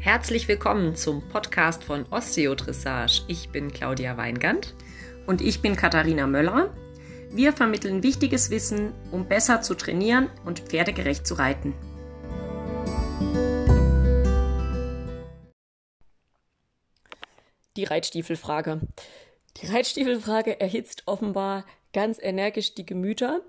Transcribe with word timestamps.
Herzlich 0.00 0.46
willkommen 0.46 0.94
zum 0.94 1.28
Podcast 1.28 1.82
von 1.82 2.06
Osteodressage. 2.12 3.24
Ich 3.26 3.48
bin 3.50 3.72
Claudia 3.72 4.16
Weingand. 4.16 4.76
Und 5.26 5.40
ich 5.40 5.60
bin 5.60 5.74
Katharina 5.74 6.28
Möller. 6.28 6.72
Wir 7.32 7.52
vermitteln 7.52 8.04
wichtiges 8.04 8.48
Wissen, 8.50 8.92
um 9.10 9.26
besser 9.26 9.60
zu 9.60 9.74
trainieren 9.74 10.30
und 10.44 10.60
pferdegerecht 10.60 11.26
zu 11.26 11.34
reiten. 11.34 11.74
Die 17.76 17.84
Reitstiefelfrage. 17.84 18.80
Die 19.56 19.66
Reitstiefelfrage 19.66 20.60
erhitzt 20.60 21.02
offenbar 21.06 21.66
ganz 21.92 22.18
energisch 22.22 22.72
die 22.76 22.86
Gemüter 22.86 23.40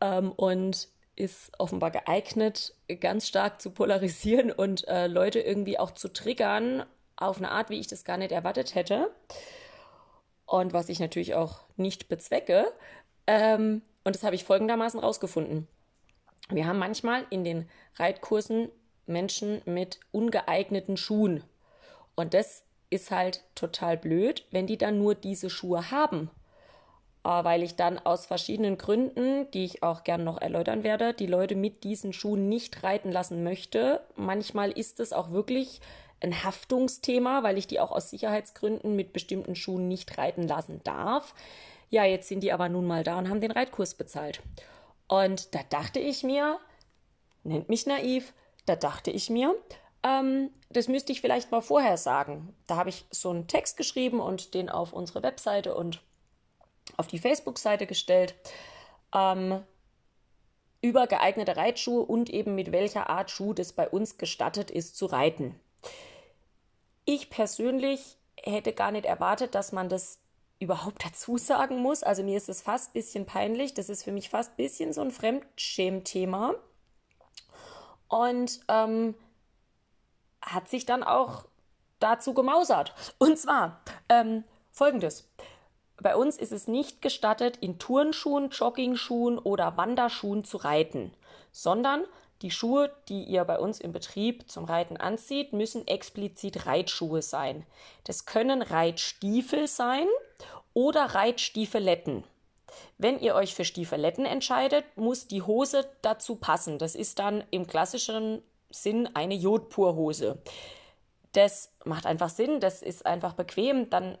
ähm, 0.00 0.32
und 0.32 0.88
ist 1.16 1.52
offenbar 1.58 1.90
geeignet, 1.90 2.74
ganz 3.00 3.28
stark 3.28 3.60
zu 3.60 3.70
polarisieren 3.70 4.50
und 4.50 4.86
äh, 4.88 5.06
Leute 5.06 5.40
irgendwie 5.40 5.78
auch 5.78 5.90
zu 5.90 6.12
triggern 6.12 6.84
auf 7.16 7.38
eine 7.38 7.50
Art, 7.50 7.70
wie 7.70 7.78
ich 7.78 7.86
das 7.86 8.04
gar 8.04 8.16
nicht 8.16 8.32
erwartet 8.32 8.74
hätte. 8.74 9.10
Und 10.46 10.72
was 10.72 10.88
ich 10.88 11.00
natürlich 11.00 11.34
auch 11.34 11.60
nicht 11.76 12.08
bezwecke. 12.08 12.72
Ähm, 13.26 13.82
und 14.04 14.16
das 14.16 14.24
habe 14.24 14.34
ich 14.34 14.44
folgendermaßen 14.44 15.00
rausgefunden. 15.00 15.68
Wir 16.50 16.66
haben 16.66 16.78
manchmal 16.78 17.24
in 17.30 17.44
den 17.44 17.68
Reitkursen 17.96 18.70
Menschen 19.06 19.62
mit 19.64 20.00
ungeeigneten 20.10 20.96
Schuhen. 20.96 21.44
Und 22.14 22.34
das 22.34 22.64
ist 22.90 23.10
halt 23.10 23.44
total 23.54 23.96
blöd, 23.96 24.46
wenn 24.50 24.66
die 24.66 24.76
dann 24.76 24.98
nur 24.98 25.14
diese 25.14 25.48
Schuhe 25.48 25.90
haben 25.90 26.30
weil 27.22 27.62
ich 27.62 27.76
dann 27.76 27.98
aus 27.98 28.26
verschiedenen 28.26 28.78
Gründen, 28.78 29.50
die 29.52 29.64
ich 29.64 29.82
auch 29.82 30.04
gern 30.04 30.24
noch 30.24 30.40
erläutern 30.40 30.82
werde, 30.82 31.14
die 31.14 31.26
Leute 31.26 31.54
mit 31.54 31.84
diesen 31.84 32.12
Schuhen 32.12 32.48
nicht 32.48 32.82
reiten 32.82 33.12
lassen 33.12 33.44
möchte. 33.44 34.00
Manchmal 34.16 34.72
ist 34.72 34.98
es 35.00 35.12
auch 35.12 35.30
wirklich 35.30 35.80
ein 36.20 36.44
Haftungsthema, 36.44 37.42
weil 37.42 37.58
ich 37.58 37.66
die 37.66 37.80
auch 37.80 37.92
aus 37.92 38.10
Sicherheitsgründen 38.10 38.96
mit 38.96 39.12
bestimmten 39.12 39.54
Schuhen 39.54 39.88
nicht 39.88 40.18
reiten 40.18 40.46
lassen 40.46 40.80
darf. 40.84 41.34
Ja, 41.90 42.04
jetzt 42.04 42.28
sind 42.28 42.40
die 42.40 42.52
aber 42.52 42.68
nun 42.68 42.86
mal 42.86 43.04
da 43.04 43.18
und 43.18 43.28
haben 43.28 43.40
den 43.40 43.50
Reitkurs 43.50 43.94
bezahlt. 43.94 44.40
Und 45.08 45.54
da 45.54 45.60
dachte 45.68 46.00
ich 46.00 46.22
mir, 46.22 46.58
nennt 47.44 47.68
mich 47.68 47.86
naiv, 47.86 48.32
da 48.66 48.76
dachte 48.76 49.10
ich 49.10 49.30
mir, 49.30 49.54
ähm, 50.02 50.50
das 50.70 50.88
müsste 50.88 51.12
ich 51.12 51.20
vielleicht 51.20 51.50
mal 51.50 51.60
vorher 51.60 51.96
sagen. 51.96 52.54
Da 52.66 52.76
habe 52.76 52.88
ich 52.88 53.04
so 53.10 53.30
einen 53.30 53.46
Text 53.46 53.76
geschrieben 53.76 54.20
und 54.20 54.54
den 54.54 54.68
auf 54.68 54.92
unsere 54.92 55.22
Webseite 55.22 55.74
und 55.74 56.02
auf 56.96 57.06
die 57.06 57.18
Facebook-Seite 57.18 57.86
gestellt 57.86 58.34
ähm, 59.14 59.62
über 60.80 61.06
geeignete 61.06 61.56
Reitschuhe 61.56 62.02
und 62.04 62.28
eben 62.30 62.54
mit 62.54 62.72
welcher 62.72 63.08
Art 63.08 63.30
Schuh 63.30 63.54
das 63.54 63.72
bei 63.72 63.88
uns 63.88 64.18
gestattet 64.18 64.70
ist 64.70 64.96
zu 64.96 65.06
reiten. 65.06 65.58
Ich 67.04 67.30
persönlich 67.30 68.16
hätte 68.36 68.72
gar 68.72 68.90
nicht 68.90 69.06
erwartet, 69.06 69.54
dass 69.54 69.72
man 69.72 69.88
das 69.88 70.18
überhaupt 70.58 71.04
dazu 71.04 71.38
sagen 71.38 71.78
muss. 71.78 72.02
Also 72.02 72.22
mir 72.22 72.36
ist 72.36 72.48
es 72.48 72.62
fast 72.62 72.90
ein 72.90 72.92
bisschen 72.94 73.26
peinlich. 73.26 73.74
Das 73.74 73.88
ist 73.88 74.02
für 74.02 74.12
mich 74.12 74.30
fast 74.30 74.52
ein 74.52 74.56
bisschen 74.56 74.92
so 74.92 75.00
ein 75.00 75.10
Fremdschämthema. 75.10 76.54
Und 78.08 78.60
ähm, 78.68 79.14
hat 80.42 80.68
sich 80.68 80.84
dann 80.84 81.02
auch 81.02 81.46
dazu 81.98 82.34
gemausert. 82.34 82.94
Und 83.18 83.38
zwar 83.38 83.80
ähm, 84.08 84.44
folgendes. 84.70 85.28
Bei 86.02 86.16
uns 86.16 86.36
ist 86.36 86.52
es 86.52 86.66
nicht 86.66 87.00
gestattet, 87.00 87.58
in 87.60 87.78
Turnschuhen, 87.78 88.50
Joggingschuhen 88.50 89.38
oder 89.38 89.76
Wanderschuhen 89.76 90.44
zu 90.44 90.56
reiten, 90.56 91.12
sondern 91.52 92.04
die 92.42 92.50
Schuhe, 92.50 92.92
die 93.08 93.22
ihr 93.22 93.44
bei 93.44 93.58
uns 93.58 93.80
im 93.80 93.92
Betrieb 93.92 94.50
zum 94.50 94.64
Reiten 94.64 94.96
anzieht, 94.96 95.52
müssen 95.52 95.86
explizit 95.86 96.66
Reitschuhe 96.66 97.22
sein. 97.22 97.64
Das 98.02 98.26
können 98.26 98.62
Reitstiefel 98.62 99.68
sein 99.68 100.08
oder 100.74 101.02
Reitstiefeletten. 101.14 102.24
Wenn 102.98 103.20
ihr 103.20 103.36
euch 103.36 103.54
für 103.54 103.64
Stiefeletten 103.64 104.24
entscheidet, 104.24 104.84
muss 104.96 105.28
die 105.28 105.42
Hose 105.42 105.88
dazu 106.00 106.34
passen. 106.34 106.78
Das 106.78 106.96
ist 106.96 107.20
dann 107.20 107.44
im 107.50 107.66
klassischen 107.66 108.42
Sinn 108.70 109.08
eine 109.14 109.34
Jodpurhose. 109.34 110.42
Das 111.32 111.72
macht 111.84 112.06
einfach 112.06 112.30
Sinn, 112.30 112.58
das 112.58 112.82
ist 112.82 113.06
einfach 113.06 113.34
bequem, 113.34 113.88
dann 113.88 114.18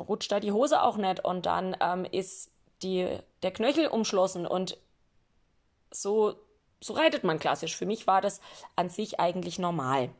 rutscht 0.00 0.32
da 0.32 0.40
die 0.40 0.52
Hose 0.52 0.82
auch 0.82 0.96
nicht 0.96 1.24
und 1.24 1.46
dann 1.46 1.76
ähm, 1.80 2.04
ist 2.04 2.50
die, 2.82 3.08
der 3.42 3.50
Knöchel 3.50 3.88
umschlossen 3.88 4.46
und 4.46 4.78
so, 5.90 6.34
so 6.80 6.92
reitet 6.92 7.24
man 7.24 7.38
klassisch. 7.38 7.76
Für 7.76 7.86
mich 7.86 8.06
war 8.06 8.20
das 8.20 8.40
an 8.76 8.90
sich 8.90 9.18
eigentlich 9.20 9.58
normal. 9.58 10.10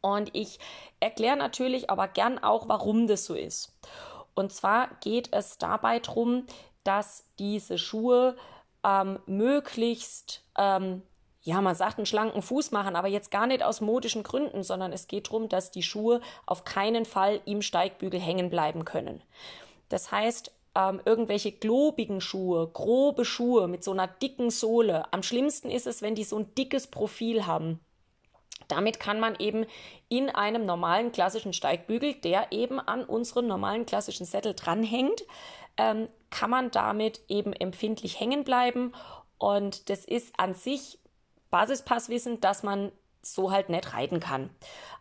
Und 0.00 0.34
ich 0.34 0.58
erkläre 1.00 1.36
natürlich 1.36 1.88
aber 1.88 2.08
gern 2.08 2.38
auch, 2.38 2.68
warum 2.68 3.06
das 3.06 3.24
so 3.24 3.34
ist. 3.34 3.72
Und 4.34 4.52
zwar 4.52 4.88
geht 5.00 5.32
es 5.32 5.56
dabei 5.58 6.00
darum, 6.00 6.46
dass 6.82 7.24
diese 7.38 7.78
Schuhe 7.78 8.36
ähm, 8.84 9.18
möglichst 9.26 10.44
ähm, 10.58 11.02
ja, 11.44 11.60
man 11.60 11.74
sagt 11.74 11.98
einen 11.98 12.06
schlanken 12.06 12.40
Fuß 12.40 12.70
machen, 12.70 12.96
aber 12.96 13.08
jetzt 13.08 13.30
gar 13.30 13.46
nicht 13.46 13.62
aus 13.62 13.82
modischen 13.82 14.22
Gründen, 14.22 14.62
sondern 14.62 14.92
es 14.92 15.06
geht 15.08 15.26
darum, 15.26 15.50
dass 15.50 15.70
die 15.70 15.82
Schuhe 15.82 16.22
auf 16.46 16.64
keinen 16.64 17.04
Fall 17.04 17.40
im 17.44 17.60
Steigbügel 17.60 18.18
hängen 18.18 18.48
bleiben 18.48 18.86
können. 18.86 19.22
Das 19.90 20.10
heißt, 20.10 20.50
ähm, 20.74 21.02
irgendwelche 21.04 21.52
globigen 21.52 22.22
Schuhe, 22.22 22.66
grobe 22.68 23.26
Schuhe 23.26 23.68
mit 23.68 23.84
so 23.84 23.92
einer 23.92 24.08
dicken 24.08 24.48
Sohle. 24.48 25.04
Am 25.12 25.22
schlimmsten 25.22 25.70
ist 25.70 25.86
es, 25.86 26.00
wenn 26.00 26.14
die 26.14 26.24
so 26.24 26.38
ein 26.38 26.54
dickes 26.54 26.86
Profil 26.86 27.46
haben. 27.46 27.78
Damit 28.66 28.98
kann 28.98 29.20
man 29.20 29.36
eben 29.38 29.66
in 30.08 30.30
einem 30.30 30.64
normalen 30.64 31.12
klassischen 31.12 31.52
Steigbügel, 31.52 32.14
der 32.14 32.52
eben 32.52 32.80
an 32.80 33.04
unseren 33.04 33.46
normalen 33.46 33.84
klassischen 33.84 34.24
Sättel 34.24 34.54
dranhängt, 34.54 35.24
ähm, 35.76 36.08
kann 36.30 36.48
man 36.48 36.70
damit 36.70 37.20
eben 37.28 37.52
empfindlich 37.52 38.18
hängen 38.18 38.44
bleiben. 38.44 38.92
Und 39.36 39.90
das 39.90 40.06
ist 40.06 40.32
an 40.38 40.54
sich 40.54 40.98
Basispasswissen, 41.54 42.40
dass 42.40 42.64
man 42.64 42.90
so 43.22 43.52
halt 43.52 43.68
nicht 43.68 43.94
reiten 43.94 44.18
kann. 44.18 44.50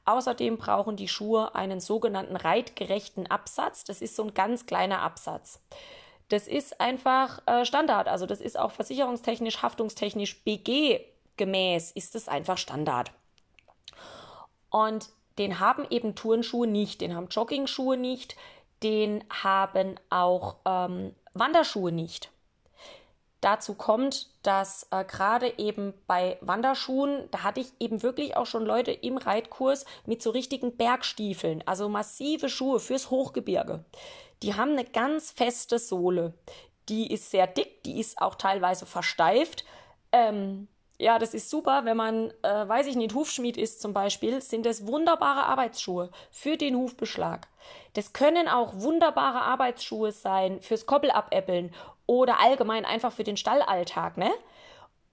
Außerdem 0.05 0.59
brauchen 0.59 0.95
die 0.95 1.07
Schuhe 1.07 1.55
einen 1.55 1.79
sogenannten 1.79 2.35
reitgerechten 2.35 3.25
Absatz. 3.25 3.85
Das 3.85 4.03
ist 4.03 4.15
so 4.15 4.25
ein 4.25 4.35
ganz 4.35 4.67
kleiner 4.67 5.01
Absatz. 5.01 5.63
Das 6.29 6.47
ist 6.47 6.79
einfach 6.79 7.41
äh, 7.47 7.65
Standard. 7.65 8.07
Also 8.07 8.27
das 8.27 8.39
ist 8.39 8.59
auch 8.59 8.69
versicherungstechnisch, 8.69 9.63
haftungstechnisch 9.63 10.43
BG 10.43 11.01
gemäß 11.37 11.89
ist 11.89 12.13
es 12.13 12.27
einfach 12.27 12.59
Standard. 12.59 13.11
Und 14.69 15.09
den 15.39 15.59
haben 15.59 15.87
eben 15.89 16.13
Turnschuhe 16.13 16.67
nicht, 16.67 17.01
den 17.01 17.15
haben 17.15 17.29
Joggingschuhe 17.29 17.97
nicht, 17.97 18.35
den 18.83 19.23
haben 19.31 19.95
auch 20.11 20.57
ähm, 20.65 21.15
Wanderschuhe 21.33 21.91
nicht. 21.91 22.29
Dazu 23.43 23.73
kommt, 23.73 24.29
dass 24.43 24.87
äh, 24.91 25.03
gerade 25.03 25.59
eben 25.59 25.93
bei 26.07 26.37
Wanderschuhen, 26.39 27.27
da 27.31 27.43
hatte 27.43 27.59
ich 27.59 27.73
eben 27.77 28.01
wirklich 28.01 28.37
auch 28.37 28.45
schon 28.45 28.65
Leute 28.65 28.91
im 28.93 29.17
Reitkurs 29.17 29.83
mit 30.05 30.21
so 30.21 30.29
richtigen 30.29 30.77
Bergstiefeln, 30.77 31.61
also 31.65 31.89
massive 31.89 32.47
Schuhe 32.47 32.79
fürs 32.79 33.09
Hochgebirge. 33.09 33.83
Die 34.43 34.55
haben 34.55 34.71
eine 34.71 34.85
ganz 34.85 35.31
feste 35.31 35.77
Sohle. 35.77 36.33
Die 36.87 37.11
ist 37.11 37.31
sehr 37.31 37.45
dick, 37.47 37.83
die 37.83 37.99
ist 37.99 38.21
auch 38.21 38.35
teilweise 38.35 38.85
versteift. 38.85 39.65
Ähm, 40.13 40.69
ja, 40.97 41.19
das 41.19 41.33
ist 41.33 41.49
super, 41.49 41.83
wenn 41.83 41.97
man, 41.97 42.31
äh, 42.43 42.67
weiß 42.67 42.87
ich 42.87 42.95
nicht, 42.95 43.13
Hufschmied 43.13 43.57
ist 43.57 43.81
zum 43.81 43.93
Beispiel, 43.93 44.41
sind 44.41 44.65
es 44.65 44.87
wunderbare 44.87 45.43
Arbeitsschuhe 45.47 46.11
für 46.31 46.55
den 46.55 46.77
Hufbeschlag. 46.77 47.49
Das 47.93 48.13
können 48.13 48.47
auch 48.47 48.79
wunderbare 48.79 49.41
Arbeitsschuhe 49.41 50.13
sein 50.13 50.61
fürs 50.61 50.85
Koppelapäppeln 50.85 51.73
oder 52.13 52.39
allgemein 52.39 52.85
einfach 52.85 53.11
für 53.11 53.23
den 53.23 53.37
Stallalltag, 53.37 54.17
ne? 54.17 54.31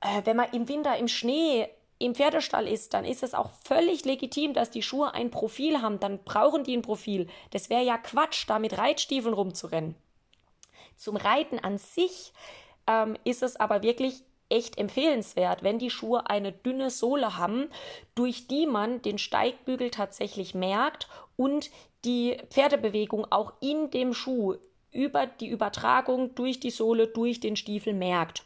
Äh, 0.01 0.23
wenn 0.25 0.37
man 0.37 0.51
im 0.53 0.69
Winter 0.69 0.97
im 0.97 1.09
Schnee 1.09 1.69
im 1.99 2.15
Pferdestall 2.15 2.67
ist, 2.67 2.95
dann 2.95 3.05
ist 3.05 3.23
es 3.23 3.35
auch 3.35 3.51
völlig 3.65 4.05
legitim, 4.05 4.55
dass 4.55 4.71
die 4.71 4.83
Schuhe 4.83 5.13
ein 5.13 5.31
Profil 5.31 5.83
haben. 5.83 6.01
Dann 6.01 6.23
brauchen 6.25 6.65
die 6.65 6.77
ein 6.77 6.83
Profil. 6.83 7.29
Das 7.51 7.69
wäre 7.69 7.85
ja 7.85 7.99
Quatsch, 7.99 8.45
da 8.49 8.59
mit 8.59 8.79
Reitstiefeln 8.79 9.35
rumzurennen. 9.35 9.95
Zum 10.97 11.17
Reiten 11.17 11.59
an 11.59 11.77
sich 11.77 12.33
ähm, 12.87 13.17
ist 13.25 13.43
es 13.43 13.57
aber 13.57 13.83
wirklich 13.83 14.23
echt 14.49 14.79
empfehlenswert, 14.79 15.63
wenn 15.63 15.79
die 15.79 15.91
Schuhe 15.91 16.29
eine 16.29 16.53
dünne 16.53 16.91
Sohle 16.91 17.37
haben, 17.37 17.71
durch 18.15 18.49
die 18.49 18.67
man 18.67 19.01
den 19.03 19.19
Steigbügel 19.19 19.91
tatsächlich 19.91 20.55
merkt 20.55 21.09
und 21.37 21.71
die 22.05 22.39
Pferdebewegung 22.49 23.27
auch 23.31 23.53
in 23.61 23.91
dem 23.91 24.15
Schuh 24.15 24.57
über 24.93 25.27
die 25.27 25.49
Übertragung 25.49 26.35
durch 26.35 26.61
die 26.61 26.71
Sohle, 26.71 27.07
durch 27.07 27.41
den 27.41 27.57
Stiefel 27.57 27.93
merkt. 27.95 28.45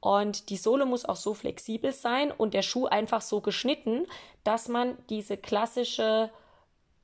Und 0.00 0.50
die 0.50 0.56
Sohle 0.56 0.86
muss 0.86 1.04
auch 1.04 1.16
so 1.16 1.34
flexibel 1.34 1.92
sein 1.92 2.30
und 2.30 2.54
der 2.54 2.62
Schuh 2.62 2.86
einfach 2.86 3.20
so 3.20 3.40
geschnitten, 3.40 4.06
dass 4.44 4.68
man 4.68 4.96
diese 5.08 5.36
klassische 5.36 6.30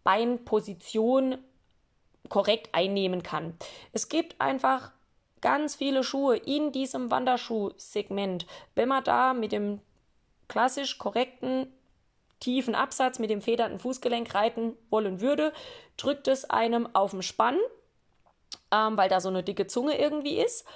Beinposition 0.04 1.38
korrekt 2.28 2.70
einnehmen 2.72 3.22
kann. 3.22 3.54
Es 3.92 4.08
gibt 4.08 4.40
einfach 4.40 4.92
ganz 5.40 5.76
viele 5.76 6.02
Schuhe 6.02 6.36
in 6.36 6.72
diesem 6.72 7.10
Wanderschuhsegment. 7.10 8.46
Wenn 8.75 8.88
man 8.88 9.04
da 9.04 9.34
mit 9.34 9.52
dem 9.52 9.80
klassisch 10.48 10.98
korrekten 10.98 11.72
tiefen 12.40 12.75
Absatz 12.75 13.19
mit 13.19 13.30
dem 13.30 13.42
federnden 13.42 13.80
Fußgelenk 13.80 14.34
reiten 14.34 14.76
wollen 14.90 15.20
würde, 15.20 15.52
drückt 15.96 16.28
es 16.28 16.48
einem 16.48 16.88
auf 16.94 17.10
den 17.10 17.22
Spann, 17.22 17.58
ähm, 18.72 18.96
weil 18.96 19.08
da 19.08 19.20
so 19.20 19.28
eine 19.28 19.42
dicke 19.42 19.66
Zunge 19.66 19.98
irgendwie 19.98 20.38
ist. 20.40 20.66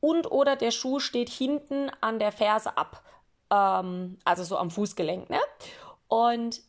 Und 0.00 0.30
oder 0.30 0.56
der 0.56 0.70
Schuh 0.70 1.00
steht 1.00 1.30
hinten 1.30 1.90
an 2.00 2.18
der 2.18 2.32
Ferse 2.32 2.76
ab, 2.76 3.02
ähm, 3.50 4.18
also 4.24 4.44
so 4.44 4.58
am 4.58 4.70
Fußgelenk. 4.70 5.30
Ne? 5.30 5.40
Und 6.08 6.60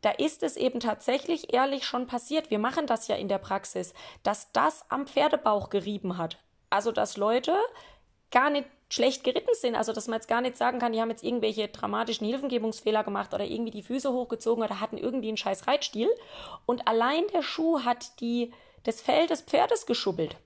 da 0.00 0.10
ist 0.10 0.42
es 0.42 0.56
eben 0.56 0.80
tatsächlich 0.80 1.54
ehrlich 1.54 1.86
schon 1.86 2.06
passiert, 2.06 2.50
wir 2.50 2.58
machen 2.58 2.86
das 2.86 3.08
ja 3.08 3.16
in 3.16 3.28
der 3.28 3.38
Praxis, 3.38 3.94
dass 4.22 4.52
das 4.52 4.90
am 4.90 5.06
Pferdebauch 5.06 5.70
gerieben 5.70 6.18
hat. 6.18 6.38
Also 6.70 6.90
dass 6.90 7.16
Leute 7.16 7.56
gar 8.30 8.50
nicht 8.50 8.66
schlecht 8.88 9.24
geritten 9.24 9.54
sind, 9.54 9.74
also 9.74 9.92
dass 9.92 10.08
man 10.08 10.16
jetzt 10.16 10.28
gar 10.28 10.40
nicht 10.40 10.56
sagen 10.56 10.78
kann, 10.78 10.92
die 10.92 11.00
haben 11.00 11.10
jetzt 11.10 11.22
irgendwelche 11.22 11.68
dramatischen 11.68 12.26
Hilfengebungsfehler 12.26 13.04
gemacht 13.04 13.32
oder 13.32 13.44
irgendwie 13.44 13.70
die 13.70 13.82
Füße 13.82 14.12
hochgezogen 14.12 14.64
oder 14.64 14.80
hatten 14.80 14.98
irgendwie 14.98 15.28
einen 15.28 15.36
scheiß 15.36 15.66
Reitstil 15.66 16.10
und 16.66 16.88
allein 16.88 17.22
der 17.32 17.42
Schuh 17.42 17.84
hat 17.84 18.20
die 18.20 18.52
das 18.84 19.00
Fell 19.00 19.26
des 19.26 19.42
Pferdes 19.42 19.86
geschubbelt. 19.86 20.36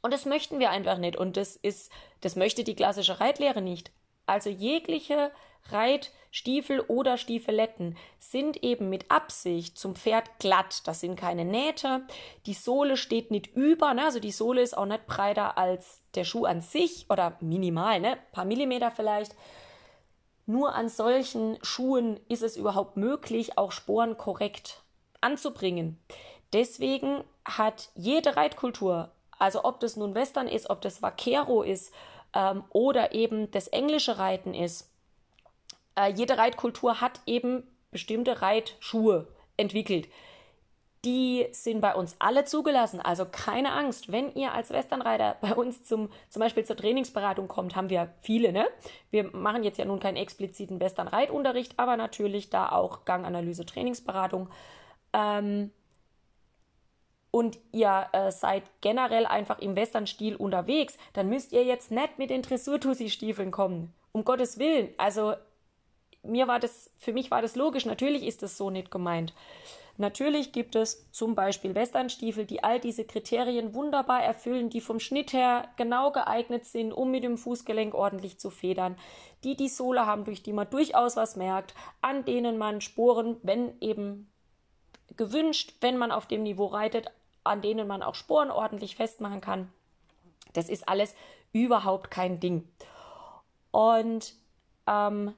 Und 0.00 0.12
das 0.12 0.24
möchten 0.24 0.58
wir 0.58 0.70
einfach 0.70 0.98
nicht 0.98 1.16
und 1.16 1.36
das 1.36 1.56
ist 1.56 1.90
das 2.22 2.36
möchte 2.36 2.64
die 2.64 2.76
klassische 2.76 3.20
Reitlehre 3.20 3.60
nicht. 3.60 3.90
Also 4.26 4.48
jegliche 4.48 5.32
Reitstiefel 5.70 6.80
oder 6.80 7.16
Stiefeletten 7.16 7.96
sind 8.18 8.62
eben 8.62 8.88
mit 8.88 9.10
Absicht 9.10 9.78
zum 9.78 9.94
Pferd 9.94 10.38
glatt. 10.38 10.86
Das 10.86 11.00
sind 11.00 11.16
keine 11.16 11.44
Nähte. 11.44 12.06
Die 12.46 12.54
Sohle 12.54 12.96
steht 12.96 13.30
nicht 13.30 13.48
über, 13.54 13.94
ne? 13.94 14.04
also 14.04 14.20
die 14.20 14.32
Sohle 14.32 14.62
ist 14.62 14.76
auch 14.76 14.86
nicht 14.86 15.06
breiter 15.06 15.58
als 15.58 16.00
der 16.14 16.24
Schuh 16.24 16.44
an 16.44 16.60
sich 16.60 17.06
oder 17.10 17.36
minimal, 17.40 18.00
ne? 18.00 18.18
Paar 18.32 18.44
Millimeter 18.44 18.90
vielleicht. 18.90 19.34
Nur 20.46 20.74
an 20.74 20.88
solchen 20.88 21.58
Schuhen 21.62 22.20
ist 22.28 22.42
es 22.42 22.56
überhaupt 22.56 22.96
möglich, 22.96 23.58
auch 23.58 23.70
Sporen 23.70 24.16
korrekt 24.16 24.82
anzubringen. 25.20 25.98
Deswegen 26.52 27.24
hat 27.44 27.90
jede 27.94 28.36
Reitkultur, 28.36 29.10
also 29.38 29.64
ob 29.64 29.80
das 29.80 29.96
nun 29.96 30.14
Western 30.14 30.48
ist, 30.48 30.70
ob 30.70 30.80
das 30.82 31.02
Vaquero 31.02 31.62
ist 31.62 31.92
ähm, 32.34 32.64
oder 32.70 33.12
eben 33.12 33.50
das 33.50 33.68
englische 33.68 34.18
Reiten 34.18 34.54
ist, 34.54 34.90
äh, 35.96 36.12
jede 36.12 36.38
Reitkultur 36.38 37.00
hat 37.00 37.20
eben 37.26 37.64
bestimmte 37.90 38.42
Reitschuhe 38.42 39.28
entwickelt. 39.56 40.08
Die 41.04 41.48
sind 41.50 41.80
bei 41.80 41.94
uns 41.96 42.14
alle 42.20 42.44
zugelassen. 42.44 43.00
Also 43.00 43.26
keine 43.26 43.72
Angst, 43.72 44.12
wenn 44.12 44.32
ihr 44.34 44.52
als 44.52 44.70
Westernreiter 44.70 45.36
bei 45.40 45.54
uns 45.54 45.82
zum, 45.82 46.10
zum 46.28 46.40
Beispiel 46.40 46.64
zur 46.64 46.76
Trainingsberatung 46.76 47.48
kommt, 47.48 47.74
haben 47.74 47.90
wir 47.90 48.14
viele, 48.20 48.52
ne? 48.52 48.66
Wir 49.10 49.24
machen 49.36 49.64
jetzt 49.64 49.78
ja 49.78 49.84
nun 49.84 50.00
keinen 50.00 50.16
expliziten 50.16 50.80
Western-Reitunterricht, 50.80 51.78
aber 51.78 51.96
natürlich 51.96 52.50
da 52.50 52.70
auch 52.70 53.04
Ganganalyse, 53.04 53.66
Trainingsberatung. 53.66 54.48
Ähm, 55.12 55.72
und 57.32 57.58
ihr 57.72 58.06
äh, 58.12 58.30
seid 58.30 58.62
generell 58.82 59.26
einfach 59.26 59.58
im 59.58 59.74
Western-Stil 59.74 60.36
unterwegs, 60.36 60.96
dann 61.14 61.28
müsst 61.28 61.52
ihr 61.52 61.64
jetzt 61.64 61.90
nicht 61.90 62.18
mit 62.18 62.30
den 62.30 62.42
Dressur-Tussi-Stiefeln 62.42 63.50
kommen. 63.50 63.92
Um 64.12 64.24
Gottes 64.24 64.58
Willen. 64.58 64.90
Also 64.98 65.34
mir 66.22 66.46
war 66.46 66.60
das, 66.60 66.90
für 66.98 67.14
mich 67.14 67.30
war 67.30 67.42
das 67.42 67.56
logisch. 67.56 67.86
Natürlich 67.86 68.22
ist 68.24 68.42
das 68.42 68.58
so 68.58 68.68
nicht 68.68 68.90
gemeint. 68.90 69.32
Natürlich 69.96 70.52
gibt 70.52 70.76
es 70.76 71.10
zum 71.10 71.34
Beispiel 71.34 71.74
Westernstiefel, 71.74 72.44
die 72.44 72.62
all 72.62 72.80
diese 72.80 73.04
Kriterien 73.04 73.74
wunderbar 73.74 74.22
erfüllen, 74.22 74.68
die 74.68 74.80
vom 74.80 75.00
Schnitt 75.00 75.32
her 75.32 75.68
genau 75.76 76.12
geeignet 76.12 76.66
sind, 76.66 76.92
um 76.92 77.10
mit 77.10 77.24
dem 77.24 77.38
Fußgelenk 77.38 77.94
ordentlich 77.94 78.38
zu 78.38 78.50
federn, 78.50 78.96
die 79.42 79.56
die 79.56 79.68
Sohle 79.68 80.06
haben, 80.06 80.24
durch 80.24 80.42
die 80.42 80.52
man 80.52 80.68
durchaus 80.68 81.16
was 81.16 81.36
merkt, 81.36 81.74
an 82.02 82.24
denen 82.24 82.58
man 82.58 82.80
Sporen, 82.80 83.36
wenn 83.42 83.80
eben 83.80 84.30
gewünscht, 85.16 85.74
wenn 85.80 85.98
man 85.98 86.10
auf 86.10 86.26
dem 86.26 86.42
Niveau 86.42 86.66
reitet, 86.66 87.10
an 87.44 87.62
denen 87.62 87.86
man 87.86 88.02
auch 88.02 88.14
Sporen 88.14 88.50
ordentlich 88.50 88.96
festmachen 88.96 89.40
kann. 89.40 89.72
Das 90.52 90.68
ist 90.68 90.88
alles 90.88 91.14
überhaupt 91.52 92.10
kein 92.10 92.40
Ding. 92.40 92.68
Und 93.70 94.34
ähm, 94.86 95.34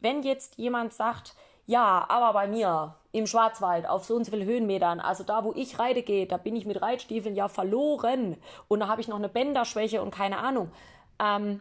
wenn 0.00 0.22
jetzt 0.22 0.56
jemand 0.58 0.92
sagt, 0.92 1.34
ja, 1.66 2.04
aber 2.08 2.32
bei 2.32 2.46
mir 2.46 2.96
im 3.12 3.26
Schwarzwald 3.26 3.88
auf 3.88 4.04
so 4.04 4.16
und 4.16 4.24
so 4.24 4.32
viele 4.32 4.44
Höhenmetern, 4.44 5.00
also 5.00 5.24
da, 5.24 5.44
wo 5.44 5.52
ich 5.54 5.78
reite 5.78 6.02
gehe, 6.02 6.26
da 6.26 6.36
bin 6.36 6.56
ich 6.56 6.66
mit 6.66 6.82
Reitstiefeln 6.82 7.34
ja 7.36 7.48
verloren 7.48 8.36
und 8.68 8.80
da 8.80 8.88
habe 8.88 9.00
ich 9.00 9.08
noch 9.08 9.16
eine 9.16 9.28
Bänderschwäche 9.28 10.02
und 10.02 10.10
keine 10.10 10.38
Ahnung, 10.38 10.70
ähm, 11.18 11.60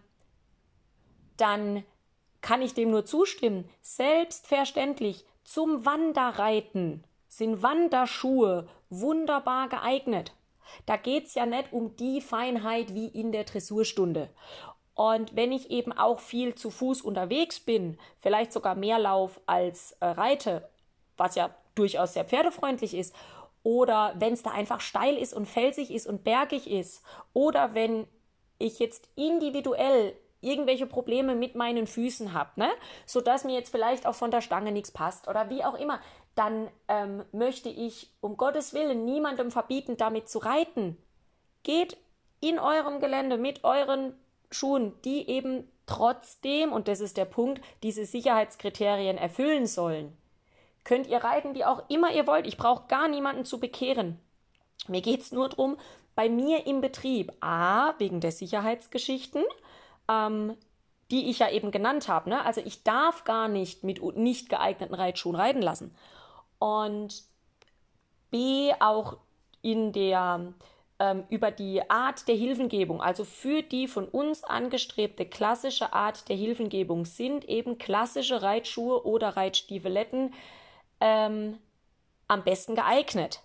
dann 1.38 1.84
kann 2.42 2.62
ich 2.62 2.74
dem 2.74 2.92
nur 2.92 3.06
zustimmen. 3.06 3.70
Selbstverständlich 3.82 5.26
zum 5.44 5.86
Wanderreiten 5.86 7.04
sind 7.36 7.64
Wanderschuhe 7.64 8.68
wunderbar 8.90 9.68
geeignet. 9.68 10.34
Da 10.86 10.98
geht 10.98 11.26
es 11.26 11.34
ja 11.34 11.48
nicht 11.48 11.74
um 11.74 11.96
die 11.96 12.22
Feinheit 12.22 12.94
wie 12.94 13.08
in 13.08 13.32
der 13.32 13.44
Dressurstunde. 13.44 14.30
Und 14.94 15.36
wenn 15.36 15.52
ich 15.52 15.72
eben 15.72 15.92
auch 15.92 16.20
viel 16.20 16.54
zu 16.54 16.70
Fuß 16.70 17.02
unterwegs 17.02 17.60
bin, 17.60 17.98
vielleicht 18.20 18.54
sogar 18.54 18.76
mehr 18.76 19.00
lauf 19.00 19.42
als 19.48 19.94
äh, 20.00 20.06
reite, 20.06 20.70
was 21.18 21.34
ja 21.34 21.50
durchaus 21.74 22.14
sehr 22.14 22.26
pferdefreundlich 22.26 22.94
ist, 22.94 23.16
oder 23.64 24.14
wenn 24.20 24.34
es 24.34 24.44
da 24.44 24.52
einfach 24.52 24.82
steil 24.82 25.18
ist 25.18 25.34
und 25.34 25.48
felsig 25.48 25.90
ist 25.90 26.06
und 26.06 26.24
bergig 26.24 26.70
ist, 26.70 27.02
oder 27.34 27.74
wenn 27.74 28.06
ich 28.60 28.78
jetzt 28.78 29.10
individuell 29.16 30.14
irgendwelche 30.44 30.86
Probleme 30.86 31.36
mit 31.36 31.56
meinen 31.56 31.88
Füßen 31.88 32.34
habe, 32.34 32.52
ne, 32.58 32.70
so 33.06 33.22
dass 33.22 33.46
mir 33.46 33.56
jetzt 33.56 33.72
vielleicht 33.72 34.06
auch 34.06 34.16
von 34.16 34.30
der 34.30 34.42
Stange 34.42 34.72
nichts 34.72 34.92
passt 34.92 35.28
oder 35.28 35.50
wie 35.50 35.64
auch 35.64 35.76
immer, 35.76 36.00
dann 36.36 36.70
ähm, 36.88 37.24
möchte 37.32 37.70
ich 37.70 38.12
um 38.22 38.38
Gottes 38.38 38.74
Willen 38.74 39.06
niemandem 39.06 39.52
verbieten, 39.52 39.98
damit 39.98 40.30
zu 40.30 40.40
reiten. 40.40 40.98
Geht 41.64 41.98
in 42.40 42.60
eurem 42.60 43.00
Gelände 43.00 43.38
mit 43.38 43.64
euren 43.64 44.14
Schuhen, 44.52 44.94
die 45.04 45.30
eben 45.30 45.68
trotzdem, 45.86 46.72
und 46.72 46.88
das 46.88 47.00
ist 47.00 47.18
der 47.18 47.26
Punkt, 47.26 47.62
diese 47.84 48.06
Sicherheitskriterien 48.06 49.18
erfüllen 49.18 49.68
sollen. 49.68 50.16
Könnt 50.84 51.08
ihr 51.08 51.24
reiten, 51.24 51.56
wie 51.56 51.66
auch 51.66 51.90
immer 51.90 52.12
ihr 52.12 52.28
wollt. 52.28 52.46
Ich 52.46 52.58
brauche 52.58 52.88
gar 52.88 53.08
niemanden 53.08 53.46
zu 53.46 53.60
bekehren. 53.60 54.20
Mir 54.88 55.02
geht 55.02 55.22
es 55.22 55.32
nur 55.32 55.50
darum, 55.50 55.78
bei 56.16 56.30
mir 56.30 56.68
im 56.68 56.82
Betrieb, 56.82 57.32
a, 57.42 57.94
wegen 57.98 58.20
der 58.20 58.32
Sicherheitsgeschichten, 58.32 59.44
ähm, 60.10 60.56
die 61.10 61.30
ich 61.30 61.40
ja 61.40 61.50
eben 61.50 61.72
genannt 61.72 62.08
habe. 62.08 62.30
Ne? 62.30 62.44
Also 62.44 62.62
ich 62.64 62.84
darf 62.84 63.24
gar 63.24 63.48
nicht 63.48 63.84
mit 63.84 64.02
nicht 64.16 64.50
geeigneten 64.50 64.94
Reitschuhen 64.94 65.36
reiten 65.36 65.62
lassen. 65.62 65.96
Und 66.64 67.24
b, 68.32 68.74
auch 68.80 69.18
in 69.62 69.92
der 69.92 70.54
ähm, 70.98 71.26
über 71.30 71.52
die 71.52 71.90
Art 71.90 72.26
der 72.30 72.36
Hilfengebung, 72.36 73.02
also 73.02 73.26
für 73.26 73.64
die 73.64 73.86
von 73.90 74.08
uns 74.08 74.46
angestrebte 74.46 75.26
klassische 75.26 75.92
Art 75.92 76.30
der 76.30 76.38
Hilfengebung, 76.38 77.04
sind 77.04 77.44
eben 77.50 77.78
klassische 77.80 78.42
Reitschuhe 78.42 79.06
oder 79.06 79.36
Reitstiefeletten 79.36 80.34
ähm, 81.02 81.58
am 82.30 82.46
besten 82.46 82.76
geeignet. 82.76 83.42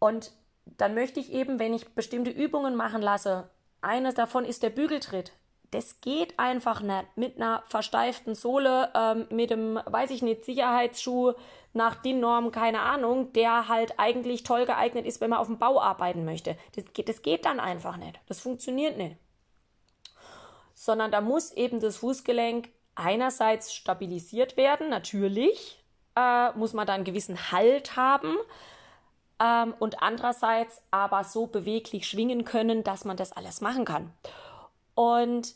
Und 0.00 0.32
dann 0.64 0.94
möchte 0.94 1.20
ich 1.20 1.32
eben, 1.32 1.60
wenn 1.60 1.72
ich 1.72 1.94
bestimmte 1.94 2.32
Übungen 2.32 2.74
machen 2.74 3.00
lasse, 3.00 3.48
eines 3.80 4.14
davon 4.14 4.44
ist 4.44 4.64
der 4.64 4.70
Bügeltritt 4.70 5.30
das 5.70 6.00
geht 6.00 6.38
einfach 6.38 6.80
nicht 6.80 7.16
mit 7.16 7.36
einer 7.36 7.62
versteiften 7.66 8.34
Sohle, 8.34 8.90
ähm, 8.94 9.26
mit 9.30 9.50
dem, 9.50 9.80
weiß 9.84 10.10
ich 10.10 10.22
nicht, 10.22 10.44
Sicherheitsschuh 10.44 11.34
nach 11.72 11.96
den 11.96 12.20
Normen, 12.20 12.52
keine 12.52 12.80
Ahnung, 12.80 13.32
der 13.32 13.68
halt 13.68 13.98
eigentlich 13.98 14.42
toll 14.42 14.64
geeignet 14.64 15.06
ist, 15.06 15.20
wenn 15.20 15.30
man 15.30 15.38
auf 15.38 15.46
dem 15.46 15.58
Bau 15.58 15.80
arbeiten 15.80 16.24
möchte. 16.24 16.56
Das 16.74 16.84
geht, 16.92 17.08
das 17.08 17.22
geht 17.22 17.44
dann 17.44 17.60
einfach 17.60 17.96
nicht. 17.96 18.18
Das 18.28 18.40
funktioniert 18.40 18.96
nicht. 18.96 19.16
Sondern 20.74 21.10
da 21.10 21.20
muss 21.20 21.52
eben 21.52 21.80
das 21.80 21.98
Fußgelenk 21.98 22.70
einerseits 22.94 23.74
stabilisiert 23.74 24.56
werden, 24.56 24.88
natürlich, 24.88 25.84
äh, 26.16 26.50
muss 26.52 26.72
man 26.72 26.86
da 26.86 26.94
einen 26.94 27.04
gewissen 27.04 27.52
Halt 27.52 27.96
haben. 27.96 28.36
Ähm, 29.38 29.74
und 29.78 30.02
andererseits 30.02 30.82
aber 30.90 31.24
so 31.24 31.46
beweglich 31.46 32.08
schwingen 32.08 32.46
können, 32.46 32.84
dass 32.84 33.04
man 33.04 33.18
das 33.18 33.32
alles 33.32 33.60
machen 33.60 33.84
kann. 33.84 34.12
Und 34.96 35.54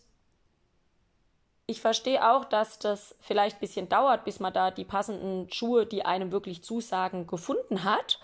ich 1.66 1.80
verstehe 1.80 2.30
auch, 2.30 2.44
dass 2.44 2.78
das 2.78 3.16
vielleicht 3.20 3.56
ein 3.56 3.60
bisschen 3.60 3.88
dauert, 3.88 4.24
bis 4.24 4.38
man 4.38 4.52
da 4.52 4.70
die 4.70 4.84
passenden 4.84 5.50
Schuhe, 5.50 5.86
die 5.86 6.04
einem 6.04 6.30
wirklich 6.30 6.62
zusagen, 6.62 7.26
gefunden 7.26 7.84
hat. 7.84 8.20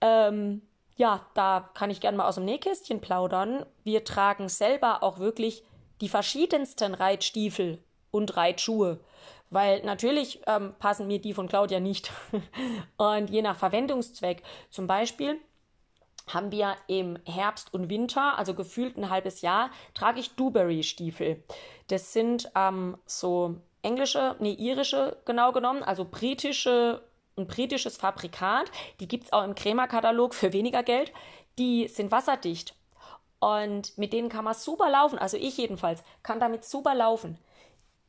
Ähm, 0.00 0.62
ja, 0.96 1.24
da 1.34 1.70
kann 1.74 1.90
ich 1.90 2.00
gerne 2.00 2.18
mal 2.18 2.26
aus 2.26 2.34
dem 2.34 2.44
Nähkästchen 2.44 3.00
plaudern. 3.00 3.64
Wir 3.84 4.04
tragen 4.04 4.48
selber 4.48 5.02
auch 5.02 5.18
wirklich 5.18 5.62
die 6.00 6.08
verschiedensten 6.08 6.94
Reitstiefel 6.94 7.78
und 8.10 8.36
Reitschuhe, 8.36 8.98
weil 9.50 9.82
natürlich 9.84 10.40
ähm, 10.46 10.74
passen 10.80 11.06
mir 11.06 11.20
die 11.20 11.34
von 11.34 11.48
Claudia 11.48 11.78
nicht. 11.78 12.10
und 12.96 13.30
je 13.30 13.42
nach 13.42 13.56
Verwendungszweck, 13.56 14.42
zum 14.70 14.88
Beispiel 14.88 15.38
haben 16.28 16.52
wir 16.52 16.76
im 16.86 17.18
Herbst 17.24 17.72
und 17.74 17.90
Winter, 17.90 18.38
also 18.38 18.54
gefühlt 18.54 18.96
ein 18.96 19.10
halbes 19.10 19.40
Jahr, 19.40 19.70
trage 19.94 20.20
ich 20.20 20.34
Dewberry-Stiefel. 20.36 21.42
Das 21.88 22.12
sind 22.12 22.50
ähm, 22.54 22.96
so 23.06 23.56
englische, 23.82 24.36
nee, 24.38 24.52
irische 24.52 25.16
genau 25.24 25.52
genommen, 25.52 25.82
also 25.82 26.04
britische, 26.04 27.02
ein 27.36 27.46
britisches 27.46 27.96
Fabrikat. 27.96 28.70
Die 29.00 29.08
gibt 29.08 29.24
es 29.24 29.32
auch 29.32 29.44
im 29.44 29.54
Crema-Katalog 29.54 30.34
für 30.34 30.52
weniger 30.52 30.82
Geld. 30.82 31.12
Die 31.58 31.88
sind 31.88 32.10
wasserdicht. 32.10 32.74
Und 33.40 33.96
mit 33.96 34.12
denen 34.12 34.28
kann 34.28 34.44
man 34.44 34.54
super 34.54 34.90
laufen. 34.90 35.18
Also 35.18 35.36
ich 35.36 35.56
jedenfalls 35.56 36.02
kann 36.22 36.40
damit 36.40 36.64
super 36.64 36.94
laufen. 36.94 37.38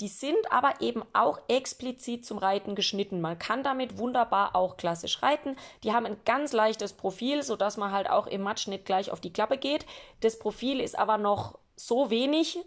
Die 0.02 0.08
sind 0.08 0.50
aber 0.50 0.80
eben 0.80 1.04
auch 1.12 1.40
explizit 1.50 2.26
zum 2.26 2.38
Reiten 2.38 2.74
geschnitten. 2.74 3.20
Man 3.20 3.38
kann 3.38 3.64
damit 3.64 3.98
wunderbar 3.98 4.56
auch 4.56 4.78
klassisch 4.78 5.22
reiten. 5.22 5.58
Die 5.84 5.92
haben 5.92 6.06
ein 6.06 6.18
ganz 6.24 6.54
leichtes 6.54 6.94
Profil, 6.94 7.44
sodass 7.44 7.76
man 7.76 7.92
halt 7.92 8.10
auch 8.10 8.28
im 8.28 8.42
Matschnitt 8.42 8.86
gleich 8.86 9.12
auf 9.12 9.20
die 9.20 9.34
Klappe 9.34 9.58
geht. 9.58 9.86
Das 10.22 10.40
Profil 10.40 10.80
ist 10.80 10.98
aber 10.98 11.18
noch 11.18 11.60
so 11.76 12.10
wenig 12.10 12.60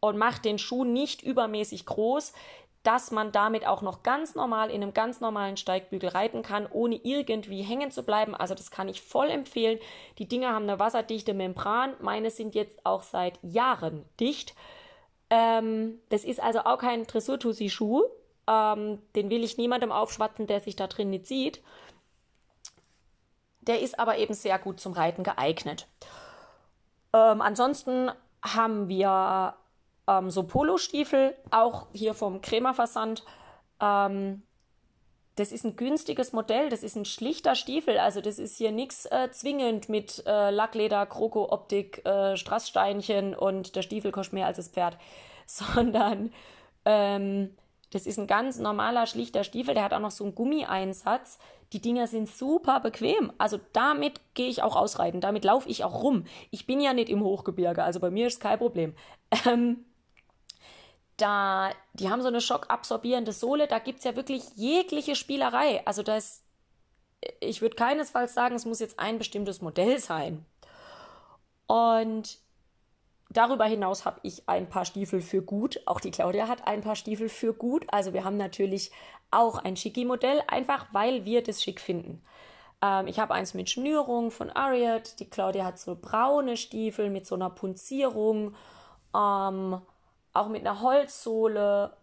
und 0.00 0.16
macht 0.16 0.44
den 0.44 0.58
Schuh 0.58 0.84
nicht 0.84 1.22
übermäßig 1.22 1.84
groß, 1.84 2.32
dass 2.82 3.10
man 3.10 3.32
damit 3.32 3.66
auch 3.66 3.82
noch 3.82 4.02
ganz 4.02 4.34
normal 4.34 4.70
in 4.70 4.82
einem 4.82 4.94
ganz 4.94 5.20
normalen 5.20 5.56
Steigbügel 5.56 6.08
reiten 6.08 6.42
kann, 6.42 6.66
ohne 6.70 6.96
irgendwie 6.96 7.62
hängen 7.62 7.90
zu 7.90 8.02
bleiben. 8.02 8.34
Also 8.34 8.54
das 8.54 8.70
kann 8.70 8.88
ich 8.88 9.02
voll 9.02 9.28
empfehlen. 9.28 9.78
Die 10.18 10.26
Dinger 10.26 10.52
haben 10.52 10.64
eine 10.64 10.78
wasserdichte 10.78 11.34
Membran. 11.34 11.94
Meine 12.00 12.30
sind 12.30 12.54
jetzt 12.54 12.84
auch 12.84 13.02
seit 13.02 13.38
Jahren 13.42 14.04
dicht. 14.18 14.54
Ähm, 15.32 15.98
das 16.10 16.24
ist 16.24 16.42
also 16.42 16.60
auch 16.60 16.76
kein 16.76 17.06
Dressurtussi-Schuh. 17.06 18.02
Ähm, 18.46 18.98
den 19.16 19.30
will 19.30 19.42
ich 19.42 19.56
niemandem 19.56 19.90
aufschwatzen, 19.90 20.46
der 20.46 20.60
sich 20.60 20.76
da 20.76 20.88
drin 20.88 21.08
nicht 21.08 21.26
sieht. 21.26 21.62
Der 23.62 23.80
ist 23.80 23.98
aber 23.98 24.18
eben 24.18 24.34
sehr 24.34 24.58
gut 24.58 24.78
zum 24.78 24.92
Reiten 24.92 25.22
geeignet. 25.22 25.88
Ähm, 27.14 27.40
ansonsten 27.40 28.10
haben 28.42 28.88
wir 28.88 29.54
ähm, 30.06 30.30
so 30.30 30.42
Polostiefel, 30.42 31.34
auch 31.50 31.86
hier 31.94 32.12
vom 32.12 32.42
Krämerversand. 32.42 33.24
Ähm, 33.80 34.42
das 35.36 35.52
ist 35.52 35.64
ein 35.64 35.76
günstiges 35.76 36.32
Modell, 36.32 36.68
das 36.68 36.82
ist 36.82 36.96
ein 36.96 37.04
schlichter 37.04 37.54
Stiefel, 37.54 37.98
also 37.98 38.20
das 38.20 38.38
ist 38.38 38.58
hier 38.58 38.70
nichts 38.70 39.06
äh, 39.06 39.30
zwingend 39.30 39.88
mit 39.88 40.22
äh, 40.26 40.50
Lackleder, 40.50 41.06
Kroko-Optik, 41.06 42.04
äh, 42.04 42.36
Strasssteinchen 42.36 43.34
und 43.34 43.74
der 43.74 43.82
Stiefel 43.82 44.12
kostet 44.12 44.34
mehr 44.34 44.46
als 44.46 44.58
das 44.58 44.68
Pferd, 44.68 44.98
sondern 45.46 46.32
ähm, 46.84 47.56
das 47.92 48.06
ist 48.06 48.18
ein 48.18 48.26
ganz 48.26 48.58
normaler, 48.58 49.06
schlichter 49.06 49.44
Stiefel, 49.44 49.74
der 49.74 49.84
hat 49.84 49.92
auch 49.92 50.00
noch 50.00 50.10
so 50.10 50.24
einen 50.24 50.34
Gummieinsatz. 50.34 51.38
Die 51.72 51.80
Dinger 51.80 52.06
sind 52.06 52.28
super 52.28 52.80
bequem. 52.80 53.32
Also 53.38 53.58
damit 53.72 54.20
gehe 54.34 54.48
ich 54.48 54.62
auch 54.62 54.76
ausreiten, 54.76 55.20
damit 55.20 55.44
laufe 55.44 55.68
ich 55.68 55.84
auch 55.84 56.02
rum. 56.02 56.24
Ich 56.50 56.66
bin 56.66 56.80
ja 56.80 56.92
nicht 56.92 57.08
im 57.08 57.22
Hochgebirge, 57.22 57.82
also 57.82 58.00
bei 58.00 58.10
mir 58.10 58.26
ist 58.26 58.40
kein 58.40 58.58
Problem. 58.58 58.94
Ähm, 59.46 59.84
da, 61.22 61.70
die 61.94 62.10
haben 62.10 62.20
so 62.20 62.28
eine 62.28 62.40
schockabsorbierende 62.40 63.32
Sohle, 63.32 63.68
da 63.68 63.78
gibt 63.78 63.98
es 63.98 64.04
ja 64.04 64.16
wirklich 64.16 64.42
jegliche 64.56 65.14
Spielerei. 65.14 65.86
Also 65.86 66.02
das, 66.02 66.42
ich 67.38 67.62
würde 67.62 67.76
keinesfalls 67.76 68.34
sagen, 68.34 68.56
es 68.56 68.66
muss 68.66 68.80
jetzt 68.80 68.98
ein 68.98 69.18
bestimmtes 69.18 69.62
Modell 69.62 70.00
sein. 70.00 70.44
Und 71.68 72.38
darüber 73.30 73.66
hinaus 73.66 74.04
habe 74.04 74.18
ich 74.24 74.48
ein 74.48 74.68
paar 74.68 74.84
Stiefel 74.84 75.20
für 75.20 75.42
gut. 75.42 75.80
Auch 75.86 76.00
die 76.00 76.10
Claudia 76.10 76.48
hat 76.48 76.66
ein 76.66 76.80
paar 76.80 76.96
Stiefel 76.96 77.28
für 77.28 77.54
gut. 77.54 77.86
Also 77.92 78.12
wir 78.12 78.24
haben 78.24 78.36
natürlich 78.36 78.90
auch 79.30 79.58
ein 79.58 79.76
Schicki-Modell, 79.76 80.42
einfach 80.48 80.86
weil 80.92 81.24
wir 81.24 81.42
das 81.42 81.62
schick 81.62 81.80
finden. 81.80 82.22
Ähm, 82.82 83.06
ich 83.06 83.20
habe 83.20 83.32
eins 83.32 83.54
mit 83.54 83.70
Schnürung 83.70 84.32
von 84.32 84.50
Ariat. 84.50 85.20
Die 85.20 85.30
Claudia 85.30 85.64
hat 85.64 85.78
so 85.78 85.94
braune 85.94 86.56
Stiefel 86.56 87.10
mit 87.10 87.26
so 87.26 87.36
einer 87.36 87.48
Punzierung. 87.48 88.56
Ähm, 89.14 89.80
auch 90.32 90.48
mit 90.48 90.62
einer 90.62 90.80
Holzsohle, 90.80 91.96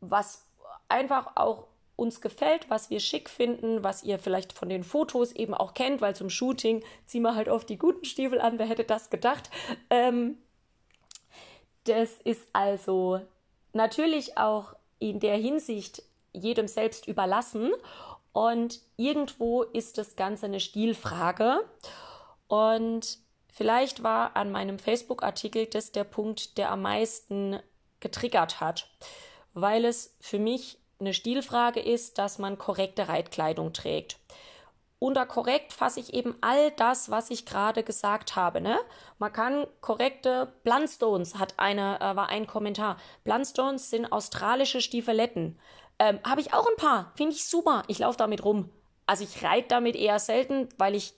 was 0.00 0.46
einfach 0.88 1.36
auch 1.36 1.66
uns 1.96 2.20
gefällt, 2.20 2.70
was 2.70 2.90
wir 2.90 3.00
schick 3.00 3.28
finden, 3.28 3.82
was 3.82 4.04
ihr 4.04 4.20
vielleicht 4.20 4.52
von 4.52 4.68
den 4.68 4.84
Fotos 4.84 5.32
eben 5.32 5.52
auch 5.52 5.74
kennt, 5.74 6.00
weil 6.00 6.14
zum 6.14 6.30
Shooting 6.30 6.84
ziehen 7.06 7.22
wir 7.22 7.34
halt 7.34 7.48
oft 7.48 7.68
die 7.68 7.78
guten 7.78 8.04
Stiefel 8.04 8.40
an, 8.40 8.58
wer 8.58 8.66
hätte 8.66 8.84
das 8.84 9.10
gedacht. 9.10 9.50
Ähm, 9.90 10.38
das 11.84 12.12
ist 12.22 12.46
also 12.52 13.20
natürlich 13.72 14.38
auch 14.38 14.74
in 15.00 15.18
der 15.18 15.36
Hinsicht 15.36 16.02
jedem 16.32 16.68
selbst 16.68 17.08
überlassen. 17.08 17.72
Und 18.32 18.80
irgendwo 18.96 19.62
ist 19.62 19.98
das 19.98 20.14
Ganze 20.14 20.46
eine 20.46 20.60
Stilfrage. 20.60 21.64
Und 22.46 23.18
Vielleicht 23.52 24.02
war 24.02 24.36
an 24.36 24.52
meinem 24.52 24.78
Facebook-Artikel 24.78 25.66
das 25.66 25.92
der 25.92 26.04
Punkt, 26.04 26.58
der 26.58 26.70
am 26.70 26.82
meisten 26.82 27.58
getriggert 28.00 28.60
hat, 28.60 28.88
weil 29.54 29.84
es 29.84 30.16
für 30.20 30.38
mich 30.38 30.78
eine 31.00 31.14
Stilfrage 31.14 31.80
ist, 31.80 32.18
dass 32.18 32.38
man 32.38 32.58
korrekte 32.58 33.08
Reitkleidung 33.08 33.72
trägt. 33.72 34.18
Unter 35.00 35.26
korrekt 35.26 35.72
fasse 35.72 36.00
ich 36.00 36.12
eben 36.12 36.34
all 36.40 36.72
das, 36.72 37.08
was 37.08 37.30
ich 37.30 37.46
gerade 37.46 37.84
gesagt 37.84 38.34
habe. 38.34 38.60
Ne? 38.60 38.78
Man 39.18 39.32
kann 39.32 39.66
korrekte 39.80 40.52
Blundstones, 40.64 41.36
hat 41.36 41.54
eine, 41.56 42.00
äh, 42.00 42.16
war 42.16 42.28
ein 42.30 42.48
Kommentar. 42.48 42.96
Blundstones 43.22 43.90
sind 43.90 44.10
australische 44.10 44.80
Stiefeletten. 44.80 45.56
Ähm, 46.00 46.18
habe 46.24 46.40
ich 46.40 46.52
auch 46.52 46.66
ein 46.66 46.76
paar. 46.76 47.12
Finde 47.16 47.34
ich 47.34 47.44
super. 47.44 47.84
Ich 47.86 48.00
laufe 48.00 48.18
damit 48.18 48.44
rum. 48.44 48.70
Also 49.06 49.22
ich 49.22 49.44
reite 49.44 49.68
damit 49.68 49.94
eher 49.94 50.18
selten, 50.18 50.68
weil 50.78 50.96
ich 50.96 51.14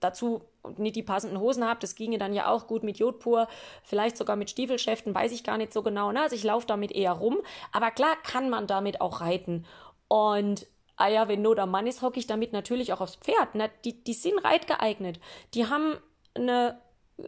dazu 0.00 0.42
nicht 0.76 0.96
die 0.96 1.02
passenden 1.02 1.40
Hosen 1.40 1.64
habe. 1.64 1.80
Das 1.80 1.94
ginge 1.94 2.18
dann 2.18 2.34
ja 2.34 2.50
auch 2.50 2.66
gut 2.66 2.82
mit 2.82 2.98
Jodpur, 2.98 3.48
vielleicht 3.82 4.16
sogar 4.16 4.36
mit 4.36 4.50
Stiefelschäften, 4.50 5.14
weiß 5.14 5.32
ich 5.32 5.44
gar 5.44 5.58
nicht 5.58 5.72
so 5.72 5.82
genau. 5.82 6.12
Ne? 6.12 6.22
Also 6.22 6.36
ich 6.36 6.44
laufe 6.44 6.66
damit 6.66 6.92
eher 6.92 7.12
rum. 7.12 7.38
Aber 7.72 7.90
klar 7.90 8.16
kann 8.22 8.50
man 8.50 8.66
damit 8.66 9.00
auch 9.00 9.20
reiten. 9.20 9.64
Und 10.08 10.66
ah 10.96 11.08
ja, 11.08 11.28
wenn 11.28 11.42
Not 11.42 11.58
am 11.58 11.70
Mann 11.70 11.86
ist, 11.86 12.02
hocke 12.02 12.18
ich 12.18 12.26
damit 12.26 12.52
natürlich 12.52 12.92
auch 12.92 13.00
aufs 13.00 13.16
Pferd. 13.16 13.54
Ne? 13.54 13.70
Die, 13.84 14.02
die 14.02 14.14
sind 14.14 14.38
reitgeeignet. 14.38 15.20
Die 15.54 15.66
haben 15.66 15.96
eine 16.34 16.78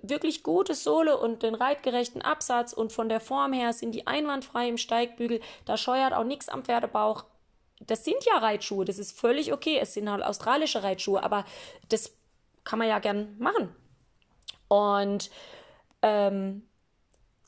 wirklich 0.03 0.43
gute 0.43 0.75
Sohle 0.75 1.19
und 1.19 1.43
den 1.43 1.55
reitgerechten 1.55 2.23
Absatz 2.23 2.73
und 2.73 2.93
von 2.93 3.09
der 3.09 3.21
Form 3.21 3.53
her 3.53 3.73
sind 3.73 3.93
die 3.93 4.07
einwandfrei 4.07 4.69
im 4.69 4.79
Steigbügel. 4.79 5.41
Da 5.65 5.77
scheuert 5.77 6.13
auch 6.13 6.25
nichts 6.25 6.49
am 6.49 6.65
Pferdebauch. 6.65 7.25
Das 7.87 8.05
sind 8.05 8.25
ja 8.25 8.39
Reitschuhe, 8.39 8.85
das 8.85 8.99
ist 8.99 9.19
völlig 9.19 9.53
okay. 9.53 9.79
Es 9.81 9.95
sind 9.95 10.11
halt 10.11 10.23
australische 10.23 10.83
Reitschuhe, 10.83 11.23
aber 11.23 11.45
das 11.89 12.15
kann 12.65 12.79
man 12.79 12.89
ja 12.89 12.99
gern 12.99 13.37
machen. 13.39 13.75
Und 14.69 15.31
ähm, 16.03 16.63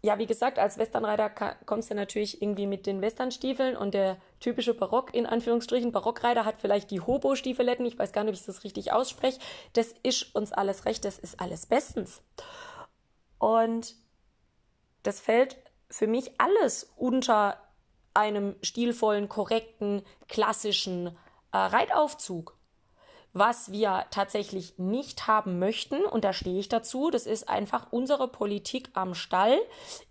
ja, 0.04 0.18
wie 0.18 0.26
gesagt, 0.26 0.58
als 0.58 0.78
Westernreiter 0.78 1.30
kommst 1.64 1.90
du 1.90 1.94
natürlich 1.94 2.42
irgendwie 2.42 2.66
mit 2.66 2.86
den 2.86 3.00
Westernstiefeln 3.00 3.76
und 3.76 3.94
der 3.94 4.16
typische 4.40 4.74
Barock, 4.74 5.14
in 5.14 5.26
Anführungsstrichen, 5.26 5.92
Barockreiter 5.92 6.44
hat 6.44 6.60
vielleicht 6.60 6.90
die 6.90 7.00
Hobo-Stiefeletten, 7.00 7.86
ich 7.86 7.98
weiß 7.98 8.12
gar 8.12 8.24
nicht, 8.24 8.34
ob 8.34 8.40
ich 8.40 8.44
das 8.44 8.64
richtig 8.64 8.92
ausspreche. 8.92 9.38
Das 9.74 9.94
ist 10.02 10.34
uns 10.34 10.52
alles 10.52 10.86
recht, 10.86 11.04
das 11.04 11.20
ist 11.20 11.40
alles 11.40 11.66
bestens. 11.66 12.20
Und 13.38 13.94
das 15.04 15.20
fällt 15.20 15.56
für 15.88 16.08
mich 16.08 16.32
alles 16.38 16.92
unter 16.96 17.58
einem 18.12 18.56
stilvollen, 18.62 19.28
korrekten, 19.28 20.02
klassischen 20.26 21.16
äh, 21.52 21.56
Reitaufzug. 21.56 22.56
Was 23.34 23.72
wir 23.72 24.04
tatsächlich 24.10 24.78
nicht 24.78 25.26
haben 25.26 25.58
möchten, 25.58 26.04
und 26.04 26.24
da 26.24 26.32
stehe 26.32 26.58
ich 26.58 26.68
dazu, 26.68 27.10
das 27.10 27.26
ist 27.26 27.48
einfach 27.48 27.86
unsere 27.90 28.28
Politik 28.28 28.90
am 28.92 29.14
Stall. 29.14 29.58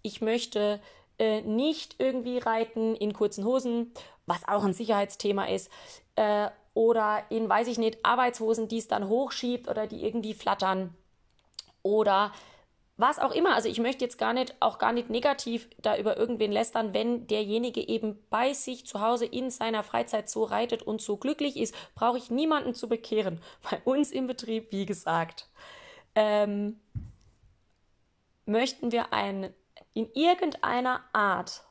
Ich 0.01 0.21
möchte 0.21 0.81
äh, 1.19 1.41
nicht 1.41 1.95
irgendwie 1.99 2.39
reiten 2.39 2.95
in 2.95 3.13
kurzen 3.13 3.45
Hosen, 3.45 3.93
was 4.25 4.47
auch 4.47 4.63
ein 4.63 4.73
Sicherheitsthema 4.73 5.45
ist, 5.45 5.69
äh, 6.15 6.49
oder 6.73 7.23
in, 7.29 7.47
weiß 7.47 7.67
ich 7.67 7.77
nicht, 7.77 8.03
Arbeitshosen, 8.03 8.67
die 8.67 8.79
es 8.79 8.87
dann 8.87 9.07
hochschiebt 9.07 9.67
oder 9.67 9.87
die 9.87 10.03
irgendwie 10.03 10.33
flattern. 10.33 10.95
Oder 11.83 12.31
was 12.98 13.19
auch 13.19 13.31
immer. 13.31 13.55
Also 13.55 13.67
ich 13.69 13.79
möchte 13.79 14.05
jetzt 14.05 14.17
gar 14.17 14.33
nicht, 14.33 14.55
auch 14.60 14.77
gar 14.77 14.91
nicht 14.91 15.10
negativ 15.10 15.67
da 15.81 15.98
über 15.98 16.17
irgendwen 16.17 16.51
lästern, 16.51 16.93
wenn 16.93 17.27
derjenige 17.27 17.88
eben 17.88 18.24
bei 18.29 18.53
sich 18.53 18.86
zu 18.86 19.01
Hause 19.01 19.25
in 19.25 19.50
seiner 19.50 19.83
Freizeit 19.83 20.29
so 20.29 20.43
reitet 20.43 20.83
und 20.83 21.01
so 21.01 21.17
glücklich 21.17 21.57
ist, 21.57 21.75
brauche 21.95 22.17
ich 22.17 22.29
niemanden 22.29 22.74
zu 22.74 22.88
bekehren. 22.88 23.41
Bei 23.69 23.81
uns 23.86 24.12
im 24.12 24.27
Betrieb, 24.27 24.71
wie 24.71 24.86
gesagt, 24.86 25.48
ähm, 26.15 26.79
möchten 28.45 28.91
wir 28.91 29.13
ein, 29.13 29.53
in 29.93 30.12
irgendeiner 30.13 31.01
Art 31.13 31.63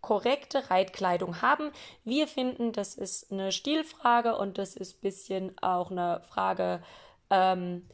korrekte 0.00 0.70
Reitkleidung 0.70 1.42
haben. 1.42 1.70
Wir 2.04 2.26
finden, 2.26 2.72
das 2.72 2.94
ist 2.94 3.30
eine 3.32 3.52
Stilfrage 3.52 4.36
und 4.36 4.58
das 4.58 4.76
ist 4.76 4.96
ein 4.96 5.00
bisschen 5.00 5.58
auch 5.62 5.90
eine 5.90 6.22
Frage 6.28 6.82
ähm, 7.28 7.88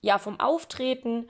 ja, 0.00 0.18
vom 0.18 0.38
Auftreten 0.38 1.28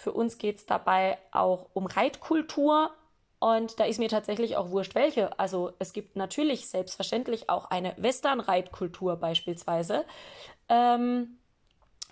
für 0.00 0.12
uns 0.12 0.38
geht 0.38 0.56
es 0.56 0.64
dabei 0.64 1.18
auch 1.30 1.66
um 1.74 1.84
Reitkultur 1.84 2.90
und 3.38 3.78
da 3.78 3.84
ist 3.84 3.98
mir 3.98 4.08
tatsächlich 4.08 4.56
auch 4.56 4.70
wurscht, 4.70 4.94
welche. 4.94 5.38
Also 5.38 5.74
es 5.78 5.92
gibt 5.92 6.16
natürlich 6.16 6.68
selbstverständlich 6.68 7.50
auch 7.50 7.66
eine 7.66 7.94
Western-Reitkultur 7.98 9.16
beispielsweise. 9.16 10.06
Ähm, 10.70 11.36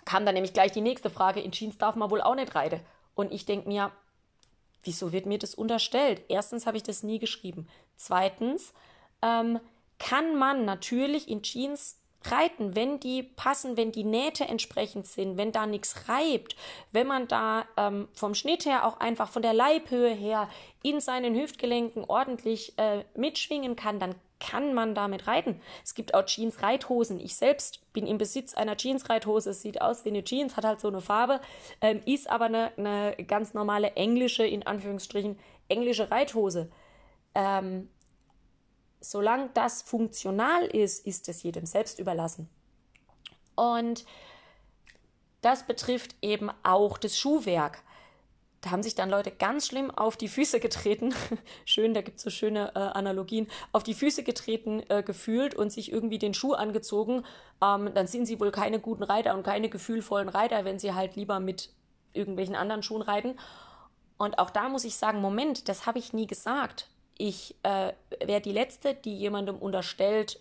kam 0.05 0.23
dann 0.23 0.35
nämlich 0.35 0.53
gleich 0.53 0.71
die 0.71 0.81
nächste 0.81 1.09
Frage, 1.09 1.39
in 1.39 1.51
Jeans 1.51 1.79
darf 1.79 1.95
man 1.95 2.11
wohl 2.11 2.21
auch 2.21 2.35
nicht 2.35 2.53
reiten. 2.53 2.79
Und 3.15 3.31
ich 3.31 3.45
denke 3.45 3.67
mir, 3.67 3.91
wieso 4.83 5.11
wird 5.11 5.25
mir 5.25 5.39
das 5.39 5.55
unterstellt? 5.55 6.21
Erstens 6.29 6.67
habe 6.67 6.77
ich 6.77 6.83
das 6.83 7.01
nie 7.01 7.17
geschrieben. 7.17 7.67
Zweitens 7.95 8.71
ähm, 9.23 9.59
kann 9.97 10.35
man 10.35 10.63
natürlich 10.63 11.27
in 11.27 11.41
Jeans 11.41 11.98
reiten, 12.25 12.75
wenn 12.75 12.99
die 12.99 13.23
passen, 13.23 13.77
wenn 13.77 13.91
die 13.91 14.03
Nähte 14.03 14.45
entsprechend 14.45 15.07
sind, 15.07 15.37
wenn 15.37 15.51
da 15.51 15.65
nichts 15.65 16.09
reibt, 16.09 16.55
wenn 16.91 17.07
man 17.07 17.27
da 17.27 17.65
ähm, 17.77 18.07
vom 18.13 18.35
Schnitt 18.35 18.65
her 18.65 18.85
auch 18.85 18.99
einfach 18.99 19.29
von 19.29 19.41
der 19.41 19.53
Leibhöhe 19.53 20.13
her 20.13 20.49
in 20.83 20.99
seinen 20.99 21.35
Hüftgelenken 21.35 22.03
ordentlich 22.05 22.77
äh, 22.77 23.03
mitschwingen 23.15 23.75
kann, 23.75 23.99
dann 23.99 24.15
kann 24.39 24.73
man 24.73 24.95
damit 24.95 25.27
reiten. 25.27 25.61
Es 25.83 25.93
gibt 25.95 26.13
auch 26.13 26.25
Jeans-Reithosen. 26.25 27.19
Ich 27.19 27.35
selbst 27.35 27.91
bin 27.93 28.07
im 28.07 28.17
Besitz 28.17 28.53
einer 28.53 28.77
Jeans-Reithose. 28.77 29.53
Sieht 29.53 29.81
aus 29.81 30.05
wie 30.05 30.09
eine 30.09 30.23
Jeans, 30.23 30.55
hat 30.55 30.63
halt 30.63 30.79
so 30.79 30.87
eine 30.87 31.01
Farbe, 31.01 31.41
ähm, 31.81 32.01
ist 32.05 32.29
aber 32.29 32.45
eine, 32.45 32.71
eine, 32.77 33.15
ganz 33.27 33.53
normale 33.53 33.91
englische, 33.95 34.45
in 34.45 34.65
Anführungsstrichen, 34.65 35.37
englische 35.67 36.09
Reithose. 36.09 36.71
Ähm, 37.35 37.89
solange 39.01 39.49
das 39.53 39.81
funktional 39.81 40.65
ist, 40.65 41.05
ist 41.05 41.29
es 41.29 41.43
jedem 41.43 41.65
selbst 41.65 41.99
überlassen. 41.99 42.49
Und 43.55 44.05
das 45.41 45.65
betrifft 45.65 46.15
eben 46.21 46.49
auch 46.63 46.97
das 46.97 47.17
Schuhwerk. 47.17 47.81
Da 48.61 48.71
haben 48.71 48.83
sich 48.83 48.95
dann 48.95 49.09
Leute 49.09 49.31
ganz 49.31 49.67
schlimm 49.67 49.89
auf 49.89 50.17
die 50.17 50.27
Füße 50.27 50.59
getreten. 50.59 51.13
Schön, 51.65 51.93
da 51.93 52.01
gibt 52.01 52.17
es 52.17 52.23
so 52.23 52.29
schöne 52.29 52.73
äh, 52.75 52.79
Analogien. 52.79 53.47
Auf 53.71 53.83
die 53.83 53.93
Füße 53.93 54.23
getreten 54.23 54.83
äh, 54.89 55.01
gefühlt 55.01 55.55
und 55.55 55.71
sich 55.71 55.93
irgendwie 55.93 56.19
den 56.19 56.33
Schuh 56.33 56.53
angezogen. 56.53 57.23
Ähm, 57.63 57.93
dann 57.93 58.07
sind 58.07 58.25
sie 58.25 58.39
wohl 58.41 58.51
keine 58.51 58.81
guten 58.81 59.03
Reiter 59.03 59.33
und 59.33 59.43
keine 59.43 59.69
gefühlvollen 59.69 60.27
Reiter, 60.27 60.65
wenn 60.65 60.77
sie 60.77 60.93
halt 60.93 61.15
lieber 61.15 61.39
mit 61.39 61.69
irgendwelchen 62.11 62.55
anderen 62.55 62.83
Schuhen 62.83 63.01
reiten. 63.01 63.37
Und 64.17 64.39
auch 64.39 64.49
da 64.49 64.67
muss 64.67 64.83
ich 64.83 64.97
sagen, 64.97 65.21
Moment, 65.21 65.69
das 65.69 65.85
habe 65.85 65.99
ich 65.99 66.11
nie 66.11 66.27
gesagt 66.27 66.89
ich 67.19 67.53
äh, 67.63 67.93
wäre 68.25 68.41
die 68.41 68.53
Letzte, 68.53 68.95
die 68.95 69.15
jemandem 69.15 69.57
unterstellt, 69.57 70.39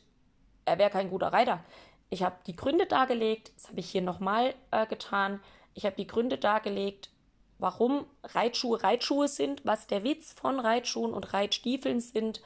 er 0.64 0.78
wäre 0.78 0.90
kein 0.90 1.11
guter 1.11 1.32
Reiter. 1.32 1.62
Ich 2.08 2.23
habe 2.23 2.37
die 2.47 2.56
Gründe 2.56 2.87
dargelegt, 2.87 3.52
das 3.56 3.68
habe 3.68 3.80
ich 3.80 3.90
hier 3.90 4.00
nochmal 4.00 4.54
äh, 4.70 4.87
getan. 4.87 5.40
Ich 5.75 5.85
habe 5.85 5.97
die 5.97 6.06
Gründe 6.06 6.38
dargelegt, 6.38 7.11
warum 7.58 8.06
Reitschuhe 8.23 8.82
Reitschuhe 8.82 9.26
sind, 9.26 9.66
was 9.66 9.88
der 9.88 10.04
Witz 10.04 10.32
von 10.32 10.61
Reitschuhen 10.61 11.12
und 11.12 11.35
Reitstiefeln 11.35 12.00
sind. 12.00 12.42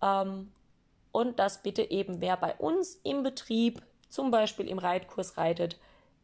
Ähm, 0.00 0.52
und 1.10 1.38
dass 1.40 1.62
bitte 1.62 1.90
eben 1.90 2.20
wer 2.20 2.36
bei 2.36 2.54
uns 2.54 3.00
im 3.02 3.24
Betrieb, 3.24 3.82
zum 4.08 4.30
Beispiel 4.30 4.68
im 4.68 4.78
Reitkurs 4.78 5.36
reitet, 5.36 5.80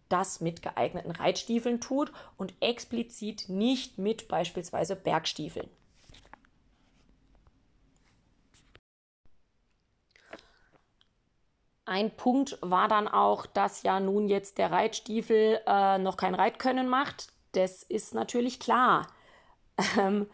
das 0.09 0.41
mit 0.41 0.63
geeigneten 0.63 1.11
Reitstiefeln 1.11 1.81
tut 1.81 2.13
und 2.37 2.55
explizit 2.61 3.49
nicht 3.49 3.99
mit 3.99 4.29
beispielsweise 4.29 4.95
Bergstiefeln. 4.95 5.69
Ein 11.91 12.13
Punkt 12.13 12.57
war 12.61 12.87
dann 12.87 13.09
auch, 13.09 13.47
dass 13.47 13.83
ja 13.83 13.99
nun 13.99 14.29
jetzt 14.29 14.59
der 14.59 14.71
Reitstiefel 14.71 15.61
äh, 15.67 15.99
noch 15.99 16.17
kein 16.17 16.37
Reitkönnen 16.37 16.89
macht. 16.89 17.33
Das 17.51 17.83
ist 17.83 18.15
natürlich 18.15 18.61
klar. 18.61 19.09
Ähm, 19.99 20.31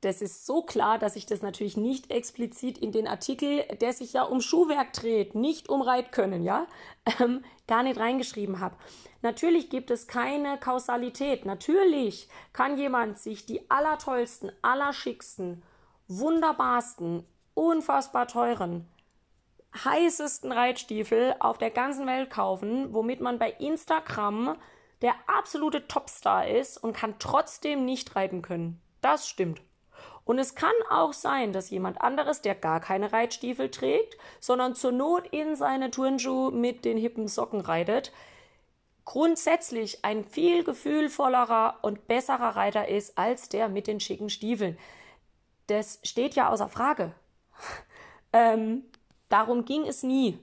das 0.00 0.22
ist 0.22 0.44
so 0.44 0.62
klar, 0.62 0.98
dass 0.98 1.14
ich 1.14 1.26
das 1.26 1.42
natürlich 1.42 1.76
nicht 1.76 2.10
explizit 2.10 2.76
in 2.76 2.90
den 2.90 3.06
Artikel, 3.06 3.62
der 3.80 3.92
sich 3.92 4.14
ja 4.14 4.24
um 4.24 4.40
Schuhwerk 4.40 4.92
dreht, 4.94 5.36
nicht 5.36 5.68
um 5.68 5.80
Reitkönnen, 5.80 6.42
ja, 6.42 6.66
ähm, 7.20 7.44
gar 7.68 7.84
nicht 7.84 8.00
reingeschrieben 8.00 8.58
habe. 8.58 8.74
Natürlich 9.22 9.70
gibt 9.70 9.92
es 9.92 10.08
keine 10.08 10.58
Kausalität. 10.58 11.46
Natürlich 11.46 12.28
kann 12.52 12.78
jemand 12.78 13.20
sich 13.20 13.46
die 13.46 13.70
allertollsten, 13.70 14.50
allerschicksten, 14.60 15.62
wunderbarsten, 16.08 17.24
unfassbar 17.54 18.26
teuren 18.26 18.88
heißesten 19.74 20.52
Reitstiefel 20.52 21.36
auf 21.40 21.58
der 21.58 21.70
ganzen 21.70 22.06
Welt 22.06 22.30
kaufen, 22.30 22.92
womit 22.94 23.20
man 23.20 23.38
bei 23.38 23.50
Instagram 23.50 24.56
der 25.02 25.14
absolute 25.26 25.86
Topstar 25.86 26.48
ist 26.48 26.78
und 26.82 26.94
kann 26.94 27.16
trotzdem 27.18 27.84
nicht 27.84 28.16
reiten 28.16 28.42
können. 28.42 28.80
Das 29.00 29.28
stimmt. 29.28 29.60
Und 30.24 30.38
es 30.40 30.56
kann 30.56 30.74
auch 30.90 31.12
sein, 31.12 31.52
dass 31.52 31.70
jemand 31.70 32.00
anderes, 32.00 32.42
der 32.42 32.56
gar 32.56 32.80
keine 32.80 33.12
Reitstiefel 33.12 33.70
trägt, 33.70 34.16
sondern 34.40 34.74
zur 34.74 34.90
Not 34.90 35.28
in 35.28 35.54
seine 35.54 35.90
Turnschuhe 35.90 36.50
mit 36.50 36.84
den 36.84 36.98
hippen 36.98 37.28
Socken 37.28 37.60
reitet, 37.60 38.12
grundsätzlich 39.04 40.04
ein 40.04 40.24
viel 40.24 40.64
gefühlvollerer 40.64 41.78
und 41.82 42.08
besserer 42.08 42.56
Reiter 42.56 42.88
ist 42.88 43.16
als 43.16 43.48
der 43.48 43.68
mit 43.68 43.86
den 43.86 44.00
schicken 44.00 44.28
Stiefeln. 44.28 44.76
Das 45.68 46.00
steht 46.02 46.34
ja 46.34 46.50
außer 46.50 46.68
Frage. 46.68 47.12
ähm, 48.32 48.82
Darum 49.28 49.64
ging 49.64 49.86
es 49.86 50.02
nie. 50.02 50.38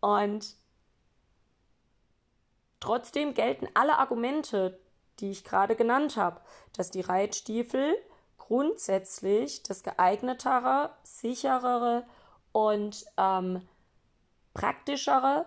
Und 0.00 0.56
trotzdem 2.80 3.34
gelten 3.34 3.68
alle 3.74 3.98
Argumente, 3.98 4.80
die 5.20 5.30
ich 5.30 5.44
gerade 5.44 5.76
genannt 5.76 6.16
habe, 6.16 6.40
dass 6.76 6.90
die 6.90 7.00
Reitstiefel 7.00 7.96
grundsätzlich 8.36 9.62
das 9.62 9.82
geeignetere, 9.82 10.90
sicherere 11.02 12.06
und 12.52 13.04
ähm, 13.16 13.68
praktischere 14.54 15.46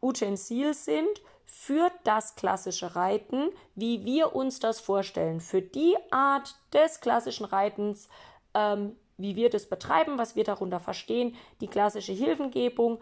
Utensil 0.00 0.74
sind 0.74 1.22
für 1.44 1.90
das 2.04 2.36
klassische 2.36 2.94
Reiten, 2.94 3.50
wie 3.74 4.04
wir 4.04 4.34
uns 4.34 4.60
das 4.60 4.80
vorstellen, 4.80 5.40
für 5.40 5.62
die 5.62 5.96
Art 6.10 6.56
des 6.72 7.00
klassischen 7.00 7.44
Reitens, 7.44 8.08
ähm, 8.54 8.96
wie 9.16 9.36
wir 9.36 9.50
das 9.50 9.68
betreiben, 9.68 10.18
was 10.18 10.36
wir 10.36 10.44
darunter 10.44 10.80
verstehen, 10.80 11.36
die 11.60 11.68
klassische 11.68 12.12
Hilfengebung. 12.12 13.00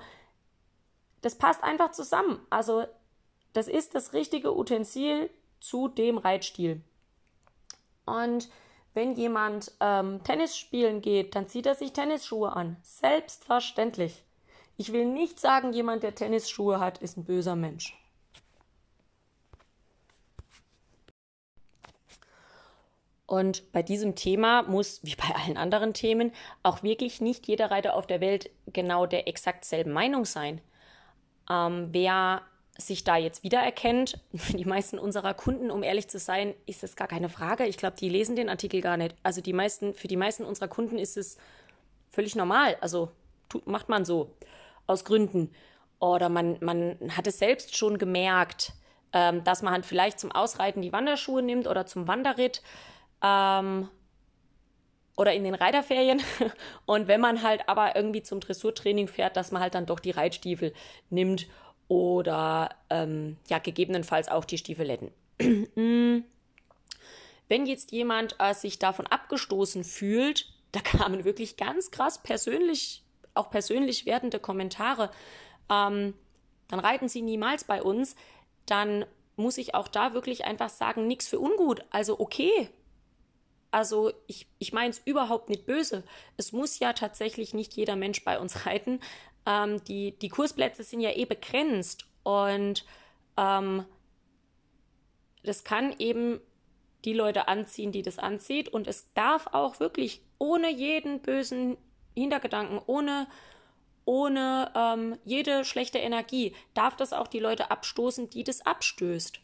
Das 1.21 1.37
passt 1.37 1.63
einfach 1.63 1.93
zusammen. 1.93 2.41
Also 2.51 2.85
das 3.53 3.69
ist 3.69 3.95
das 3.95 4.13
richtige 4.13 4.57
Utensil 4.57 5.31
zu 5.61 5.89
dem 5.89 6.19
Reitstil. 6.19 6.83
Und 8.05 8.49
wenn 8.95 9.15
jemand 9.15 9.73
ähm, 9.81 10.23
Tennis 10.25 10.57
spielen 10.57 11.01
geht, 11.01 11.35
dann 11.35 11.49
zieht 11.49 11.67
er 11.67 11.75
sich 11.75 11.93
Tennisschuhe 11.93 12.55
an. 12.55 12.77
Selbstverständlich. 12.83 14.25
Ich 14.77 14.93
will 14.93 15.07
nicht 15.07 15.39
sagen, 15.39 15.73
jemand, 15.73 16.03
der 16.03 16.15
Tennisschuhe 16.15 16.81
hat, 16.81 16.99
ist 16.99 17.17
ein 17.17 17.25
böser 17.25 17.57
Mensch. 17.57 17.97
Und 23.33 23.73
bei 23.73 23.83
diesem 23.83 24.15
Thema 24.15 24.61
muss, 24.65 25.01
wie 25.05 25.17
bei 25.17 25.35
allen 25.35 25.57
anderen 25.57 25.95
Themen, 25.95 26.33
auch 26.63 26.83
wirklich 26.83 27.23
nicht 27.23 27.49
jeder 27.49 27.71
Reiter 27.71 27.97
auf 27.97 28.07
der 28.07 28.21
Welt 28.21 28.51
genau 28.67 29.07
der 29.07 29.27
exakt 29.27 29.65
selben 29.65 29.91
Meinung 29.91 30.27
sein. 30.27 30.61
Ähm, 31.49 31.89
wer 31.93 32.43
sich 32.77 33.05
da 33.05 33.17
jetzt 33.17 33.43
wiedererkennt, 33.43 34.21
für 34.35 34.59
die 34.59 34.67
meisten 34.67 34.99
unserer 34.99 35.33
Kunden, 35.33 35.71
um 35.71 35.83
ehrlich 35.83 36.09
zu 36.09 36.19
sein, 36.19 36.53
ist 36.67 36.83
das 36.83 36.95
gar 36.95 37.09
keine 37.09 37.31
Frage. 37.31 37.65
Ich 37.65 37.79
glaube, 37.79 37.97
die 37.99 38.11
lesen 38.11 38.37
den 38.37 38.51
Artikel 38.51 38.83
gar 38.83 38.99
nicht. 38.99 39.17
Also 39.23 39.41
die 39.41 39.55
meisten, 39.55 39.95
für 39.95 40.09
die 40.09 40.19
meisten 40.19 40.45
unserer 40.45 40.69
Kunden 40.69 40.99
ist 40.99 41.17
es 41.17 41.39
völlig 42.11 42.37
normal. 42.37 42.77
Also 42.83 43.13
tut, 43.49 43.67
macht 43.67 43.89
man 43.89 44.05
so 44.05 44.37
aus 44.87 45.07
Gründen. 45.07 45.55
Oder 46.01 46.29
man, 46.29 46.59
man 46.61 46.99
hat 47.17 47.27
es 47.27 47.39
selbst 47.39 47.79
schon 47.79 47.97
gemerkt, 47.97 48.75
ähm, 49.15 49.43
dass 49.43 49.63
man 49.63 49.73
halt 49.73 49.87
vielleicht 49.87 50.21
zum 50.21 50.33
Ausreiten 50.33 50.83
die 50.83 50.93
Wanderschuhe 50.93 51.41
nimmt 51.41 51.67
oder 51.67 51.87
zum 51.87 52.09
Wanderritt 52.09 52.61
ähm, 53.23 53.89
oder 55.17 55.33
in 55.35 55.45
den 55.45 55.55
Reiterferien. 55.55 56.23
Und 56.87 57.09
wenn 57.09 57.21
man 57.21 57.43
halt 57.43 57.69
aber 57.69 57.97
irgendwie 57.97 58.23
zum 58.23 58.41
Dressurtraining 58.41 59.09
fährt, 59.09 59.37
dass 59.37 59.53
man 59.53 59.63
halt 59.63 59.75
dann 59.75 59.87
doch 59.87 60.01
die 60.01 60.11
Reitstiefel 60.11 60.73
nimmt 61.11 61.47
oder 61.89 62.71
ähm, 62.91 63.37
ja, 63.49 63.59
gegebenenfalls 63.59 64.29
auch 64.29 64.45
die 64.45 64.59
Stiefeletten. 64.59 65.11
wenn 67.49 67.67
jetzt 67.67 67.93
jemand 67.93 68.37
äh, 68.39 68.55
sich 68.55 68.79
davon 68.79 69.07
abgestoßen 69.07 69.85
fühlt, 69.85 70.47
da 70.73 70.81
kamen 70.81 71.25
wirklich 71.25 71.59
ganz 71.59 71.91
krass 71.91 72.23
persönlich, 72.23 73.03
auch 73.35 73.51
persönlich 73.51 74.07
werdende 74.07 74.39
Kommentare, 74.39 75.11
ähm, 75.71 76.15
dann 76.69 76.81
reiten 76.81 77.09
sie 77.09 77.21
niemals 77.21 77.65
bei 77.65 77.83
uns, 77.83 78.17
dann 78.65 79.05
muss 79.37 79.59
ich 79.59 79.75
auch 79.75 79.89
da 79.89 80.15
wirklich 80.15 80.47
einfach 80.47 80.71
sagen, 80.71 81.07
nichts 81.07 81.29
für 81.29 81.41
ungut. 81.41 81.85
Also 81.91 82.19
okay, 82.19 82.71
also 83.73 84.13
ich, 84.27 84.47
ich 84.59 84.73
meine 84.73 84.91
es 84.91 85.01
überhaupt 85.05 85.49
nicht 85.49 85.67
böse. 85.67 86.05
Es 86.37 86.53
muss 86.53 86.79
ja 86.79 86.93
tatsächlich 86.93 87.55
nicht 87.55 87.75
jeder 87.75 87.97
Mensch 87.97 88.23
bei 88.23 88.39
uns 88.39 88.67
reiten. 88.67 89.01
Ähm, 89.47 89.83
die, 89.85 90.13
die 90.19 90.29
Kursplätze 90.29 90.85
sind 90.85 91.01
ja 91.01 91.11
eh 91.11 91.25
begrenzt 91.25 92.07
und 92.23 92.85
ähm, 93.37 93.85
das 95.43 95.65
kann 95.65 95.95
eben 95.99 96.41
die 97.05 97.15
Leute 97.15 97.49
anziehen, 97.49 97.91
die 97.91 98.03
das 98.03 98.19
anzieht. 98.19 98.69
Und 98.69 98.87
es 98.87 99.13
darf 99.15 99.49
auch 99.49 99.81
wirklich 99.81 100.23
ohne 100.39 100.71
jeden 100.71 101.21
bösen 101.21 101.77
Hintergedanken, 102.15 102.81
ohne, 102.87 103.27
ohne 104.05 104.71
ähm, 104.77 105.19
jede 105.25 105.65
schlechte 105.65 105.99
Energie. 105.99 106.55
Darf 106.75 106.95
das 106.95 107.13
auch 107.13 107.27
die 107.27 107.41
Leute 107.41 107.71
abstoßen, 107.71 108.31
die 108.31 108.45
das 108.45 108.65
abstößt? 108.65 109.42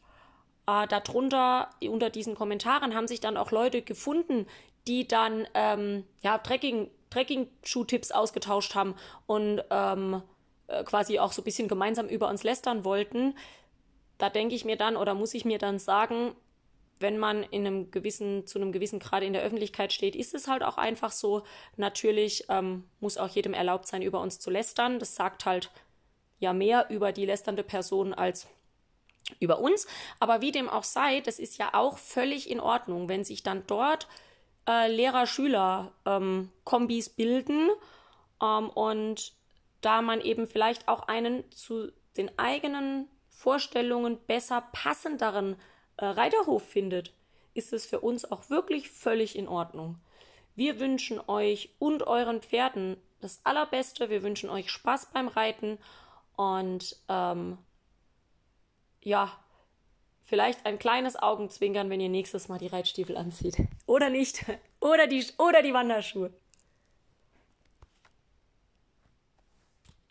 Äh, 0.68 0.86
darunter, 0.86 1.70
unter 1.80 2.10
diesen 2.10 2.34
Kommentaren, 2.34 2.94
haben 2.94 3.08
sich 3.08 3.20
dann 3.20 3.38
auch 3.38 3.52
Leute 3.52 3.80
gefunden, 3.80 4.46
die 4.86 5.08
dann 5.08 5.48
ähm, 5.54 6.04
ja, 6.20 6.36
Trekking, 6.36 6.90
Trekking-Schuh-Tipps 7.08 8.12
ausgetauscht 8.12 8.74
haben 8.74 8.94
und 9.26 9.62
ähm, 9.70 10.22
äh, 10.66 10.84
quasi 10.84 11.20
auch 11.20 11.32
so 11.32 11.40
ein 11.40 11.46
bisschen 11.46 11.68
gemeinsam 11.68 12.06
über 12.06 12.28
uns 12.28 12.42
lästern 12.42 12.84
wollten. 12.84 13.34
Da 14.18 14.28
denke 14.28 14.54
ich 14.54 14.66
mir 14.66 14.76
dann 14.76 14.98
oder 14.98 15.14
muss 15.14 15.32
ich 15.32 15.46
mir 15.46 15.56
dann 15.56 15.78
sagen, 15.78 16.32
wenn 17.00 17.16
man 17.16 17.44
in 17.44 17.66
einem 17.66 17.90
gewissen, 17.90 18.46
zu 18.46 18.58
einem 18.58 18.72
gewissen 18.72 18.98
Grad 18.98 19.22
in 19.22 19.32
der 19.32 19.42
Öffentlichkeit 19.44 19.94
steht, 19.94 20.14
ist 20.14 20.34
es 20.34 20.48
halt 20.48 20.62
auch 20.62 20.76
einfach 20.76 21.12
so. 21.12 21.44
Natürlich 21.78 22.44
ähm, 22.50 22.84
muss 23.00 23.16
auch 23.16 23.28
jedem 23.28 23.54
erlaubt 23.54 23.86
sein, 23.86 24.02
über 24.02 24.20
uns 24.20 24.38
zu 24.38 24.50
lästern. 24.50 24.98
Das 24.98 25.14
sagt 25.14 25.46
halt 25.46 25.70
ja 26.40 26.52
mehr 26.52 26.90
über 26.90 27.12
die 27.12 27.24
lästernde 27.24 27.62
Person 27.62 28.12
als 28.12 28.48
über 29.40 29.60
uns. 29.60 29.86
Aber 30.20 30.40
wie 30.40 30.52
dem 30.52 30.68
auch 30.68 30.84
sei, 30.84 31.20
das 31.20 31.38
ist 31.38 31.58
ja 31.58 31.74
auch 31.74 31.98
völlig 31.98 32.50
in 32.50 32.60
Ordnung, 32.60 33.08
wenn 33.08 33.24
sich 33.24 33.42
dann 33.42 33.64
dort 33.66 34.08
äh, 34.68 34.90
Lehrer-Schüler-Kombis 34.90 37.08
ähm, 37.08 37.14
bilden 37.16 37.68
ähm, 38.42 38.70
und 38.70 39.32
da 39.80 40.02
man 40.02 40.20
eben 40.20 40.46
vielleicht 40.46 40.88
auch 40.88 41.08
einen 41.08 41.50
zu 41.50 41.90
den 42.16 42.38
eigenen 42.38 43.08
Vorstellungen 43.28 44.18
besser 44.26 44.62
passenderen 44.72 45.56
äh, 45.96 46.04
Reiterhof 46.04 46.64
findet, 46.64 47.14
ist 47.54 47.72
es 47.72 47.86
für 47.86 48.00
uns 48.00 48.30
auch 48.30 48.50
wirklich 48.50 48.90
völlig 48.90 49.36
in 49.36 49.48
Ordnung. 49.48 49.98
Wir 50.54 50.78
wünschen 50.80 51.18
euch 51.28 51.70
und 51.78 52.06
euren 52.06 52.42
Pferden 52.42 52.98
das 53.20 53.40
Allerbeste. 53.44 54.10
Wir 54.10 54.22
wünschen 54.22 54.50
euch 54.50 54.70
Spaß 54.70 55.06
beim 55.12 55.28
Reiten 55.28 55.78
und 56.36 56.96
ähm, 57.08 57.56
ja, 59.08 59.32
vielleicht 60.22 60.66
ein 60.66 60.78
kleines 60.78 61.16
Augenzwinkern, 61.16 61.90
wenn 61.90 62.00
ihr 62.00 62.10
nächstes 62.10 62.48
Mal 62.48 62.58
die 62.58 62.66
Reitstiefel 62.66 63.16
anzieht. 63.16 63.56
Oder 63.86 64.10
nicht. 64.10 64.44
Oder 64.80 65.06
die, 65.06 65.24
oder 65.38 65.62
die 65.62 65.72
Wanderschuhe. 65.72 66.30